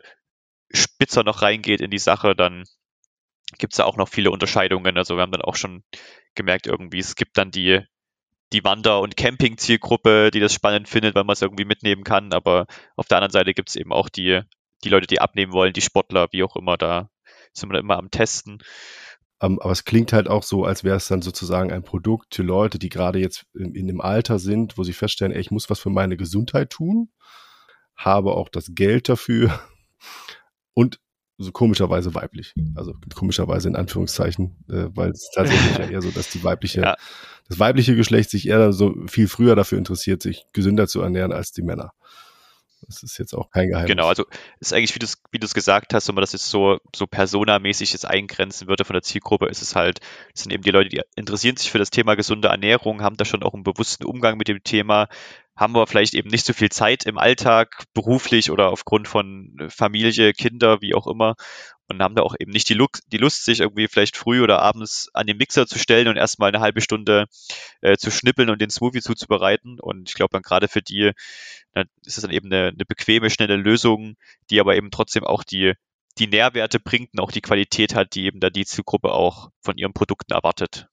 [0.72, 2.64] spitzer noch reingeht in die Sache, dann
[3.58, 4.96] gibt es da auch noch viele Unterscheidungen.
[4.96, 5.82] Also wir haben dann auch schon
[6.34, 7.80] gemerkt, irgendwie, es gibt dann die,
[8.52, 12.32] die Wander- und Camping-Zielgruppe, die das spannend findet, weil man es irgendwie mitnehmen kann.
[12.32, 12.66] Aber
[12.96, 14.42] auf der anderen Seite gibt es eben auch die,
[14.84, 17.10] die Leute, die abnehmen wollen, die Sportler, wie auch immer, da
[17.52, 18.58] sind wir immer am Testen.
[19.40, 22.42] Ähm, aber es klingt halt auch so, als wäre es dann sozusagen ein Produkt für
[22.42, 25.68] Leute, die gerade jetzt in, in dem Alter sind, wo sie feststellen, ey, ich muss
[25.68, 27.10] was für meine Gesundheit tun,
[27.96, 29.58] habe auch das Geld dafür
[30.74, 31.00] und
[31.38, 32.54] so komischerweise weiblich.
[32.74, 36.96] Also komischerweise in Anführungszeichen, äh, weil es tatsächlich ja eher so, dass die weibliche, ja.
[37.48, 41.52] das weibliche Geschlecht sich eher so viel früher dafür interessiert, sich gesünder zu ernähren als
[41.52, 41.92] die Männer.
[42.86, 43.90] Das ist jetzt auch kein Geheimnis.
[43.90, 44.24] Genau, also
[44.60, 47.92] ist eigentlich, wie du es wie gesagt hast, wenn man das jetzt so, so personamäßig
[47.92, 50.00] jetzt eingrenzen würde von der Zielgruppe, ist es halt,
[50.34, 53.42] sind eben die Leute, die interessieren sich für das Thema gesunde Ernährung, haben da schon
[53.42, 55.08] auch einen bewussten Umgang mit dem Thema,
[55.56, 60.32] haben wir vielleicht eben nicht so viel Zeit im Alltag, beruflich oder aufgrund von Familie,
[60.32, 61.34] Kinder, wie auch immer.
[61.88, 64.60] Und haben da auch eben nicht die, Lust, die Lust, sich irgendwie vielleicht früh oder
[64.60, 67.26] abends an den Mixer zu stellen und erstmal eine halbe Stunde
[67.80, 69.78] äh, zu schnippeln und den Smoothie zuzubereiten.
[69.78, 71.12] Und ich glaube dann gerade für die
[71.74, 74.16] na, ist es dann eben eine, eine bequeme, schnelle Lösung,
[74.50, 75.74] die aber eben trotzdem auch die,
[76.18, 79.76] die Nährwerte bringt und auch die Qualität hat, die eben da die Zielgruppe auch von
[79.76, 80.88] ihren Produkten erwartet.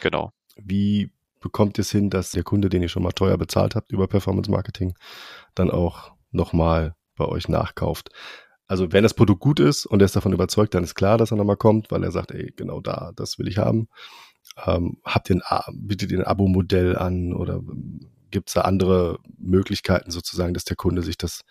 [0.00, 0.32] Genau.
[0.56, 3.92] Wie bekommt ihr es hin, dass der Kunde, den ihr schon mal teuer bezahlt habt
[3.92, 4.94] über Performance Marketing,
[5.54, 8.10] dann auch nochmal bei euch nachkauft?
[8.66, 11.30] Also wenn das Produkt gut ist und er ist davon überzeugt, dann ist klar, dass
[11.30, 13.88] er nochmal kommt, weil er sagt, ey, genau da, das will ich haben.
[14.66, 17.60] Ähm, habt ihr ein, bietet ihr ein Abo-Modell an oder
[18.30, 21.42] gibt es da andere Möglichkeiten sozusagen, dass der Kunde sich das,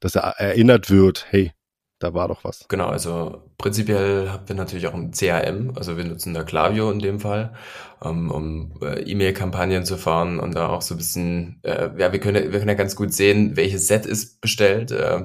[0.00, 1.52] dass er erinnert wird, hey,
[1.98, 2.66] da war doch was.
[2.68, 7.00] Genau, also prinzipiell haben wir natürlich auch ein CRM, also wir nutzen da Klaviyo in
[7.00, 7.54] dem Fall,
[8.00, 12.20] um, um äh, E-Mail-Kampagnen zu fahren und da auch so ein bisschen, äh, ja, wir
[12.20, 15.24] können, wir können ja ganz gut sehen, welches Set ist bestellt, äh,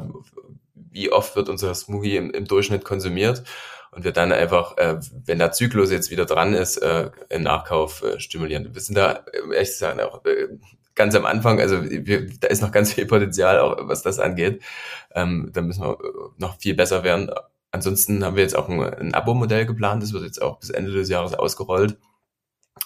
[0.94, 3.44] wie oft wird unser Smoothie im, im Durchschnitt konsumiert
[3.92, 8.04] und wir dann einfach, äh, wenn der Zyklus jetzt wieder dran ist, äh, im Nachkauf
[8.04, 8.74] äh, stimulieren.
[8.74, 10.48] Wir sind da, äh, ehrlich gesagt, auch äh,
[10.96, 14.64] ganz am Anfang, also wir, da ist noch ganz viel Potenzial, auch was das angeht.
[15.14, 15.98] Ähm, da müssen wir
[16.38, 17.32] noch viel besser werden.
[17.72, 20.92] Ansonsten haben wir jetzt auch ein, ein Abo-Modell geplant, das wird jetzt auch bis Ende
[20.92, 21.98] des Jahres ausgerollt.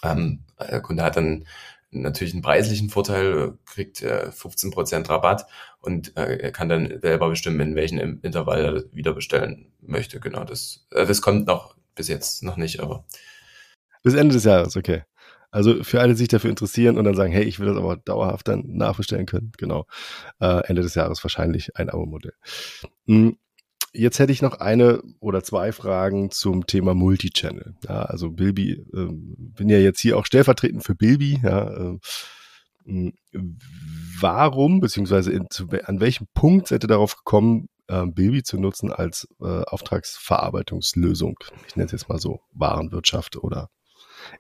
[0.04, 1.46] Ähm, der Kunde hat dann
[1.92, 5.46] natürlich einen preislichen Vorteil, kriegt äh, 15% Rabatt
[5.88, 10.20] und äh, kann dann selber bestimmen, in welchem Intervall er wieder bestellen möchte.
[10.20, 13.06] Genau, das, äh, das kommt noch bis jetzt noch nicht, aber.
[14.04, 15.04] Bis Ende des Jahres, okay.
[15.50, 17.96] Also für alle, die sich dafür interessieren und dann sagen, hey, ich will das aber
[17.96, 19.54] dauerhaft dann nachbestellen können.
[19.58, 19.86] Genau.
[20.42, 22.34] Äh, Ende des Jahres wahrscheinlich ein Abo-Modell.
[23.08, 23.38] Hm.
[23.94, 27.76] Jetzt hätte ich noch eine oder zwei Fragen zum Thema Multichannel.
[27.88, 31.40] Ja, also Bilby, äh, bin ja jetzt hier auch stellvertretend für Bilby.
[31.42, 31.98] Ja, äh.
[34.20, 38.92] Warum, beziehungsweise in, zu, an welchem Punkt seid ihr darauf gekommen, äh, Bilby zu nutzen
[38.92, 41.38] als äh, Auftragsverarbeitungslösung?
[41.68, 43.70] Ich nenne es jetzt mal so Warenwirtschaft oder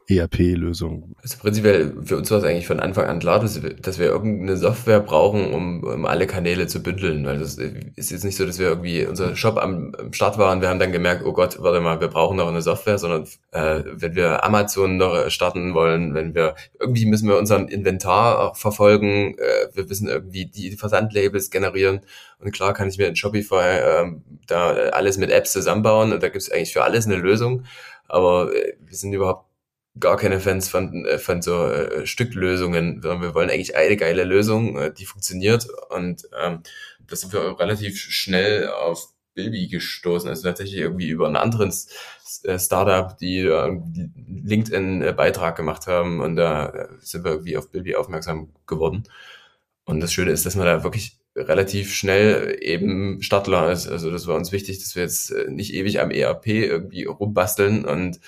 [0.10, 1.16] ERP-Lösung?
[1.22, 4.06] Also prinzipiell für uns war es eigentlich von Anfang an klar, dass wir, dass wir
[4.06, 7.26] irgendeine Software brauchen, um, um alle Kanäle zu bündeln.
[7.26, 10.62] Weil das ist jetzt nicht so, dass wir irgendwie unser Shop am, am Start waren.
[10.62, 13.84] Wir haben dann gemerkt, oh Gott, warte mal, wir brauchen noch eine Software, sondern äh,
[13.94, 19.68] wenn wir Amazon noch starten wollen, wenn wir irgendwie müssen wir unseren Inventar verfolgen, äh,
[19.74, 22.02] wir wissen irgendwie die Versandlabels generieren.
[22.40, 24.12] Und klar kann ich mir in Shopify äh,
[24.48, 27.64] da alles mit Apps zusammenbauen und da gibt es eigentlich für alles eine Lösung.
[28.08, 29.47] Aber äh, wir sind überhaupt
[30.00, 34.24] gar keine Fans von, äh, von so äh, Stücklösungen, sondern wir wollen eigentlich eine geile
[34.24, 35.68] Lösung, äh, die funktioniert.
[35.90, 36.64] Und ähm,
[37.08, 40.30] das sind wir relativ schnell auf Bilby gestoßen.
[40.30, 41.74] Also tatsächlich irgendwie über einen anderen
[42.44, 43.80] äh, Startup, die äh,
[44.44, 49.04] LinkedIn-Beitrag gemacht haben und da sind wir irgendwie auf Bilby aufmerksam geworden.
[49.86, 53.88] Und das Schöne ist, dass man da wirklich relativ schnell eben Startler ist.
[53.88, 58.20] Also das war uns wichtig, dass wir jetzt nicht ewig am ERP irgendwie rumbasteln und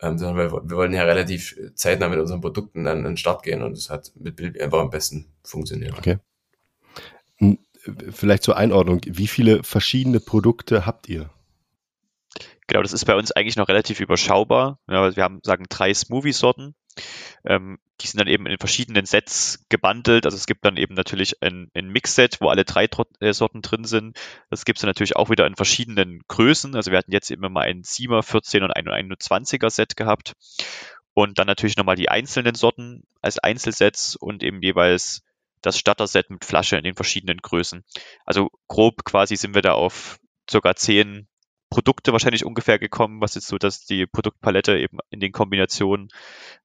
[0.00, 3.42] ähm, sondern wir, wir wollen ja relativ zeitnah mit unseren Produkten dann an den Start
[3.42, 5.96] gehen und das hat mit Bild einfach am besten funktioniert.
[5.98, 6.18] Okay.
[8.10, 11.30] Vielleicht zur Einordnung, wie viele verschiedene Produkte habt ihr?
[12.66, 14.80] Genau, das ist bei uns eigentlich noch relativ überschaubar.
[14.88, 16.74] Ja, wir haben, sagen, drei Smoothie-Sorten.
[17.44, 20.26] Ähm, die sind dann eben in verschiedenen Sets gebundelt.
[20.26, 22.88] Also es gibt dann eben natürlich ein, ein Mix-Set, wo alle drei
[23.20, 24.18] äh, Sorten drin sind.
[24.50, 26.74] Das gibt es dann natürlich auch wieder in verschiedenen Größen.
[26.74, 30.34] Also wir hatten jetzt immer mal ein 7er, 14 und ein 21er Set gehabt.
[31.14, 35.22] Und dann natürlich nochmal die einzelnen Sorten als Einzelsets und eben jeweils
[35.62, 37.84] das Starter-Set mit Flasche in den verschiedenen Größen.
[38.26, 40.18] Also grob quasi sind wir da auf
[40.48, 41.26] circa zehn
[41.76, 46.08] Produkte wahrscheinlich ungefähr gekommen, was jetzt so, dass die Produktpalette eben in den Kombinationen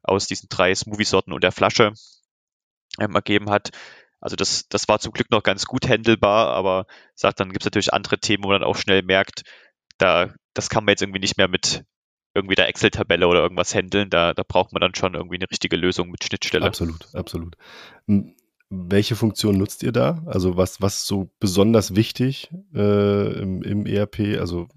[0.04, 1.92] aus diesen drei Smoothie-Sorten und der Flasche
[2.98, 3.72] ähm, ergeben hat.
[4.22, 7.66] Also das, das war zum Glück noch ganz gut handelbar, aber sagt, dann gibt es
[7.66, 9.42] natürlich andere Themen, wo man auch schnell merkt,
[9.98, 11.84] da, das kann man jetzt irgendwie nicht mehr mit
[12.34, 14.10] irgendwie der Excel-Tabelle oder irgendwas handeln.
[14.10, 16.68] Da, da braucht man dann schon irgendwie eine richtige Lösung mit Schnittstelle.
[16.68, 17.58] Absolut, absolut.
[18.74, 20.24] Welche Funktion nutzt ihr da?
[20.26, 24.40] Also was, was ist so besonders wichtig äh, im, im ERP?
[24.40, 24.70] Also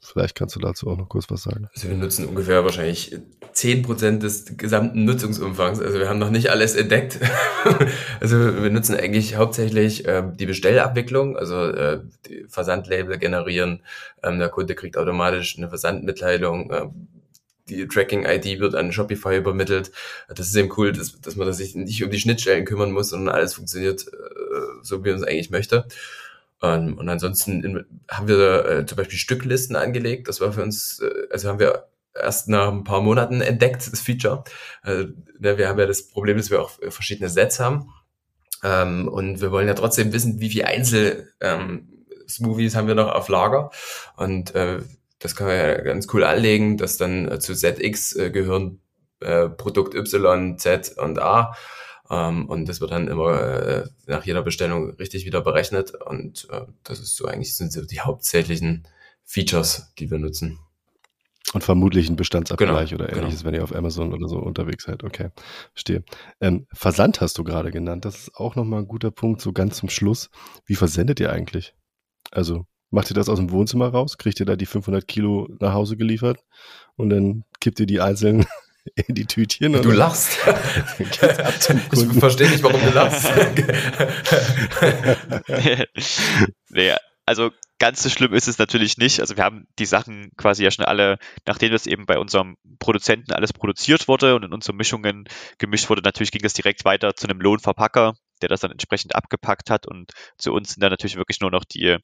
[0.00, 1.68] vielleicht kannst du dazu auch noch kurz was sagen.
[1.74, 3.14] Also wir nutzen ungefähr wahrscheinlich
[3.52, 5.80] zehn Prozent des gesamten Nutzungsumfangs.
[5.80, 7.20] Also wir haben noch nicht alles entdeckt.
[8.20, 12.00] also wir nutzen eigentlich hauptsächlich äh, die Bestellabwicklung, also äh,
[12.48, 13.82] Versandlabel generieren.
[14.22, 16.70] Ähm, der Kunde kriegt automatisch eine Versandmitteilung.
[16.70, 16.86] Äh,
[17.68, 19.90] die Tracking-ID wird an Shopify übermittelt.
[20.28, 23.34] Das ist eben cool, dass, dass man sich nicht um die Schnittstellen kümmern muss, sondern
[23.34, 25.86] alles funktioniert äh, so, wie man es eigentlich möchte.
[26.62, 30.28] Ähm, und ansonsten in, haben wir äh, zum Beispiel Stücklisten angelegt.
[30.28, 34.00] Das war für uns, äh, also haben wir erst nach ein paar Monaten entdeckt, das
[34.00, 34.44] Feature.
[34.84, 35.06] Äh,
[35.38, 37.90] ne, wir haben ja das Problem, dass wir auch verschiedene Sets haben.
[38.62, 41.88] Ähm, und wir wollen ja trotzdem wissen, wie viel Einzel ähm,
[42.40, 43.70] haben wir noch auf Lager.
[44.16, 44.80] Und äh,
[45.24, 48.80] das kann man ja ganz cool anlegen, dass dann äh, zu ZX äh, gehören
[49.20, 51.56] äh, Produkt Y, Z und A.
[52.10, 55.94] Ähm, und das wird dann immer äh, nach jeder Bestellung richtig wieder berechnet.
[55.94, 58.86] Und äh, das ist so eigentlich sind so die hauptsächlichen
[59.24, 60.58] Features, die wir nutzen.
[61.54, 63.22] Und vermutlich ein Bestandsabgleich genau, oder genau.
[63.22, 63.52] ähnliches, genau.
[63.52, 65.04] wenn ihr auf Amazon oder so unterwegs seid.
[65.04, 65.30] Okay,
[65.72, 66.04] verstehe.
[66.42, 68.04] Ähm, Versand hast du gerade genannt.
[68.04, 70.28] Das ist auch nochmal ein guter Punkt, so ganz zum Schluss.
[70.66, 71.74] Wie versendet ihr eigentlich?
[72.30, 75.74] Also macht ihr das aus dem Wohnzimmer raus, kriegt ihr da die 500 Kilo nach
[75.74, 76.44] Hause geliefert
[76.96, 78.46] und dann kippt ihr die einzeln
[78.94, 79.72] in die Tütchen.
[79.72, 80.38] Du lachst.
[80.98, 83.30] ich verstehe nicht, warum du lachst.
[86.70, 86.94] nee,
[87.26, 89.20] also ganz so schlimm ist es natürlich nicht.
[89.20, 93.32] Also wir haben die Sachen quasi ja schon alle, nachdem das eben bei unserem Produzenten
[93.32, 95.24] alles produziert wurde und in unsere Mischungen
[95.58, 99.70] gemischt wurde, natürlich ging das direkt weiter zu einem Lohnverpacker, der das dann entsprechend abgepackt
[99.70, 101.98] hat und zu uns sind dann natürlich wirklich nur noch die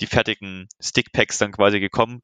[0.00, 2.22] die fertigen Stickpacks dann quasi gekommen.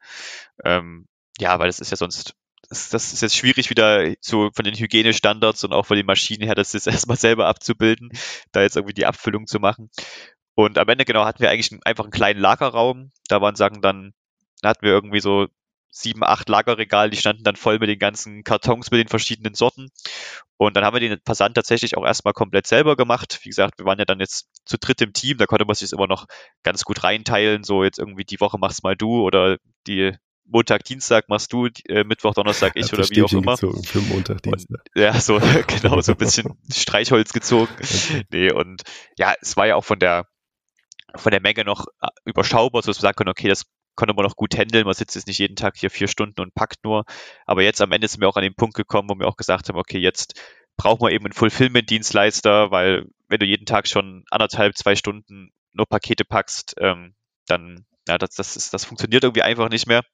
[0.64, 1.06] Ähm,
[1.38, 2.34] ja, weil das ist ja sonst,
[2.68, 6.44] das, das, ist jetzt schwierig wieder so von den Hygienestandards und auch von den Maschinen
[6.44, 8.10] her, das jetzt erstmal selber abzubilden,
[8.52, 9.90] da jetzt irgendwie die Abfüllung zu machen.
[10.54, 13.12] Und am Ende genau hatten wir eigentlich einfach einen kleinen Lagerraum.
[13.28, 14.12] Da waren Sachen dann,
[14.60, 15.46] da hatten wir irgendwie so
[15.90, 19.88] sieben, acht Lagerregale, die standen dann voll mit den ganzen Kartons mit den verschiedenen Sorten.
[20.56, 23.40] Und dann haben wir den Versand tatsächlich auch erstmal komplett selber gemacht.
[23.42, 25.92] Wie gesagt, wir waren ja dann jetzt zu dritt im Team, da konnte man sich
[25.92, 26.26] immer noch
[26.62, 27.64] ganz gut reinteilen.
[27.64, 30.14] So jetzt irgendwie die Woche machst mal du oder die
[30.48, 33.52] Montag, Dienstag machst du, äh, Mittwoch, Donnerstag ich oder wie auch immer.
[33.52, 34.80] Gezogen für Montag, Dienstag.
[34.94, 37.72] Und, ja, so genau, so ein bisschen Streichholz gezogen.
[37.78, 38.24] Okay.
[38.30, 38.82] Nee, und
[39.18, 40.26] ja, es war ja auch von der
[41.14, 43.64] von der Menge noch äh, überschaubar, so dass wir sagen können, okay, das
[43.98, 44.84] konnte man noch gut handeln.
[44.84, 47.04] Man sitzt jetzt nicht jeden Tag hier vier Stunden und packt nur.
[47.46, 49.68] Aber jetzt am Ende sind wir auch an den Punkt gekommen, wo wir auch gesagt
[49.68, 50.40] haben, okay, jetzt
[50.76, 55.86] brauchen wir eben einen Fulfillment-Dienstleister, weil wenn du jeden Tag schon anderthalb, zwei Stunden nur
[55.86, 60.04] Pakete packst, ähm, dann, ja, das, das, ist, das funktioniert irgendwie einfach nicht mehr.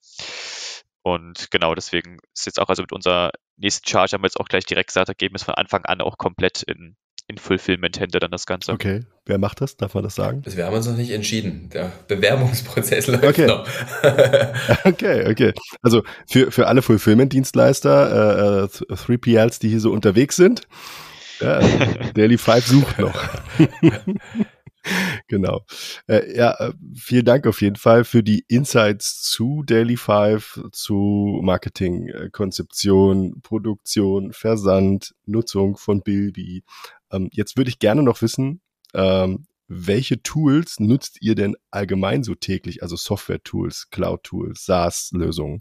[1.02, 4.48] Und genau deswegen ist jetzt auch, also mit unserer nächsten Charge haben wir jetzt auch
[4.48, 6.96] gleich direkt gesagt, da geben wir es von Anfang an auch komplett in,
[7.26, 8.72] in Fulfillment-Hände dann das Ganze.
[8.72, 9.76] Okay, wer macht das?
[9.76, 10.42] Darf man das sagen?
[10.44, 11.70] Also wir haben uns noch nicht entschieden.
[11.72, 13.46] Der Bewerbungsprozess läuft Okay.
[13.46, 13.66] noch.
[14.84, 15.52] Okay, okay.
[15.82, 20.62] Also für, für alle Fulfillment-Dienstleister, äh, äh, 3PLs, die hier so unterwegs sind,
[21.40, 21.60] ja,
[22.14, 23.18] Daily Five sucht noch.
[25.28, 25.64] genau.
[26.06, 31.40] Äh, ja, äh, vielen Dank auf jeden Fall für die Insights zu Daily Five, zu
[31.42, 36.62] Marketing, äh, Konzeption, Produktion, Versand, Nutzung von Bilby.
[37.14, 38.60] Ähm, jetzt würde ich gerne noch wissen,
[38.94, 42.82] ähm, welche Tools nutzt ihr denn allgemein so täglich?
[42.82, 45.60] Also Software-Tools, Cloud-Tools, SaaS-Lösungen?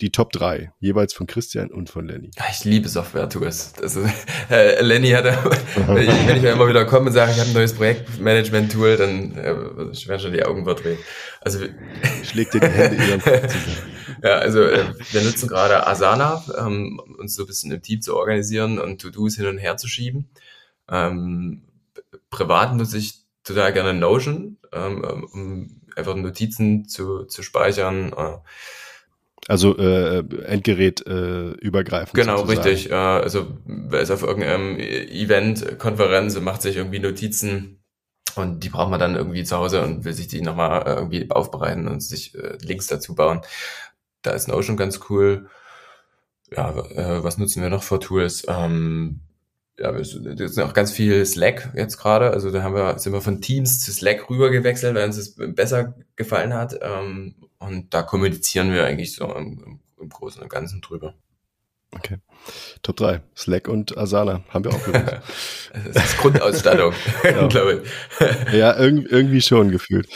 [0.00, 2.30] Die Top 3, jeweils von Christian und von Lenny.
[2.50, 3.74] Ich liebe Software-Tools.
[4.50, 5.30] Äh, Lenny hatte,
[5.86, 8.96] wenn ich, wenn ich mir immer wieder komme und sage, ich habe ein neues Projektmanagement-Tool,
[8.96, 9.54] dann äh,
[10.08, 10.98] werden schon die Augen verdreht.
[11.40, 11.60] Also
[12.24, 13.91] Schlägt dir die Hände in den Kopf zusammen.
[14.22, 18.02] Ja, also äh, wir nutzen gerade Asana, ähm, um uns so ein bisschen im Team
[18.02, 20.28] zu organisieren und To-Dos hin und her zu schieben.
[20.88, 21.62] Ähm,
[22.30, 28.12] privat nutze ich total gerne Notion, ähm, um einfach Notizen zu, zu speichern.
[28.12, 28.38] Äh,
[29.48, 32.14] Also äh, Endgerät äh, übergreifend.
[32.14, 32.68] genau, sozusagen.
[32.68, 32.90] richtig.
[32.90, 37.82] Äh, also wer ist auf irgendeinem Event, Konferenz und macht sich irgendwie Notizen
[38.34, 41.30] und die braucht man dann irgendwie zu Hause und will sich die nochmal äh, irgendwie
[41.30, 43.42] aufbereiten und sich äh, Links dazu bauen.
[44.22, 45.48] Da ist Notion ganz cool.
[46.50, 48.44] Ja, äh, was nutzen wir noch für Tools?
[48.48, 49.20] Ähm,
[49.78, 52.30] ja, wir sind auch ganz viel Slack jetzt gerade.
[52.30, 55.34] Also da haben wir, sind wir von Teams zu Slack rüber gewechselt, weil uns das
[55.54, 56.78] besser gefallen hat.
[56.82, 61.14] Ähm, und da kommunizieren wir eigentlich so im, im Großen und Ganzen drüber.
[61.94, 62.18] Okay.
[62.82, 63.22] Top 3.
[63.36, 65.20] Slack und Asana haben wir auch gewusst.
[65.94, 66.92] Das ist Grundausstattung,
[67.24, 67.46] Ja.
[67.48, 68.52] glaube ich.
[68.52, 70.06] ja, irgendwie schon gefühlt.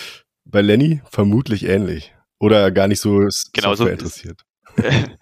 [0.44, 2.14] Bei Lenny vermutlich ähnlich.
[2.39, 3.18] Oder gar nicht so
[3.53, 4.43] Genau, so- Software interessiert.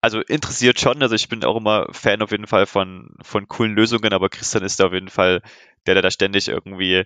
[0.00, 1.02] also interessiert schon.
[1.02, 4.64] Also ich bin auch immer Fan auf jeden Fall von, von coolen Lösungen, aber Christian
[4.64, 5.42] ist da auf jeden Fall
[5.86, 7.04] der, der da ständig irgendwie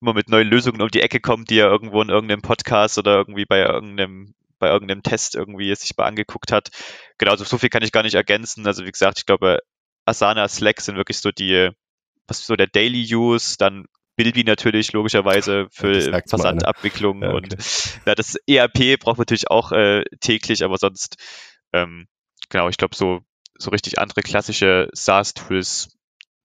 [0.00, 3.16] immer mit neuen Lösungen um die Ecke kommt, die er irgendwo in irgendeinem Podcast oder
[3.16, 6.68] irgendwie bei irgendeinem bei irgendeinem Test irgendwie sich mal angeguckt hat.
[7.18, 8.66] Genau, also so viel kann ich gar nicht ergänzen.
[8.66, 9.60] Also wie gesagt, ich glaube,
[10.04, 11.70] Asana, Slack sind wirklich so die,
[12.28, 13.86] was so der Daily Use, dann
[14.22, 16.22] Bilby natürlich logischerweise für mal, ne?
[16.26, 17.56] Versandabwicklung Ja, und
[18.06, 21.16] ja, das ERP braucht man natürlich auch äh, täglich, aber sonst
[21.72, 22.06] ähm,
[22.50, 23.20] genau, ich glaube, so,
[23.56, 25.96] so richtig andere klassische SaaS-Tools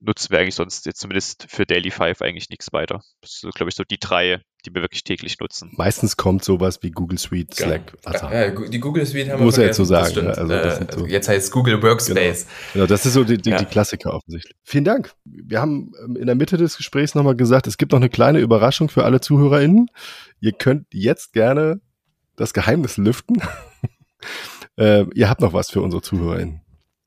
[0.05, 3.01] nutzen wir eigentlich sonst jetzt zumindest für Daily Five eigentlich nichts weiter.
[3.21, 5.71] Das sind, glaube ich, so die drei, die wir wirklich täglich nutzen.
[5.75, 8.33] Meistens kommt sowas wie Google Suite, Slack, Asana.
[8.33, 10.41] Ja, ja, die Google Suite haben Muss wir er jetzt so vergessen, sagen, das ne?
[10.41, 12.47] Also das Äh, sind so- also jetzt heißt es Google Workspace.
[12.73, 13.57] Genau, das ist so die, die, Ja.
[13.57, 14.55] die Klassiker offensichtlich.
[14.63, 15.13] Vielen Dank.
[15.25, 18.39] Wir haben ähm, in der Mitte des Gesprächs nochmal gesagt, es gibt noch eine kleine
[18.39, 19.87] Überraschung für alle ZuhörerInnen.
[20.39, 21.81] Ihr könnt jetzt gerne
[22.35, 23.41] das Geheimnis lüften.
[24.77, 26.61] äh, ihr habt noch was für unsere ZuhörerInnen.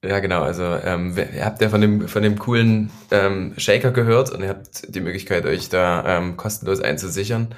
[0.05, 0.43] Ja, genau.
[0.43, 4.49] Also ähm, ihr habt ja von dem von dem coolen ähm, Shaker gehört und ihr
[4.49, 7.55] habt die Möglichkeit, euch da ähm, kostenlos einzusichern.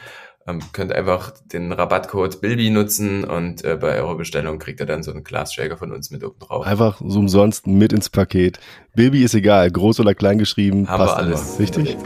[0.51, 5.03] Ähm, könnt einfach den Rabattcode Bilby nutzen und äh, bei eurer Bestellung kriegt ihr dann
[5.03, 6.67] so einen Glasshaker von uns mit oben drauf.
[6.67, 8.59] Einfach so umsonst mit ins Paket.
[8.95, 11.51] Baby ist egal, groß oder klein geschrieben, Haben passt alles.
[11.51, 11.59] immer.
[11.61, 11.97] Richtig?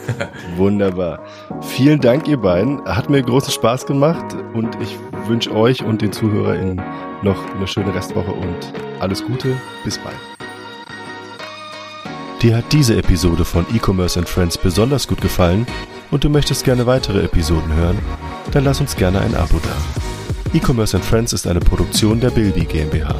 [0.56, 1.24] Wunderbar.
[1.62, 2.84] Vielen Dank, ihr beiden.
[2.84, 4.96] Hat mir großen Spaß gemacht und ich
[5.26, 6.80] wünsche euch und den ZuhörerInnen
[7.22, 9.56] noch eine schöne Restwoche und alles Gute.
[9.84, 10.16] Bis bald.
[12.42, 15.66] Dir hat diese Episode von E-Commerce and Friends besonders gut gefallen
[16.10, 17.98] und du möchtest gerne weitere Episoden hören?
[18.52, 20.56] Dann lass uns gerne ein Abo da.
[20.56, 23.14] E-Commerce and Friends ist eine Produktion der Bilby GmbH.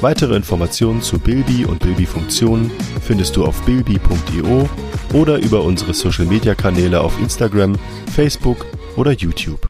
[0.00, 2.70] Weitere Informationen zu Bilby und Bilby-Funktionen
[3.02, 4.68] findest du auf bilby.io
[5.14, 7.76] oder über unsere Social-Media-Kanäle auf Instagram,
[8.14, 9.66] Facebook oder YouTube.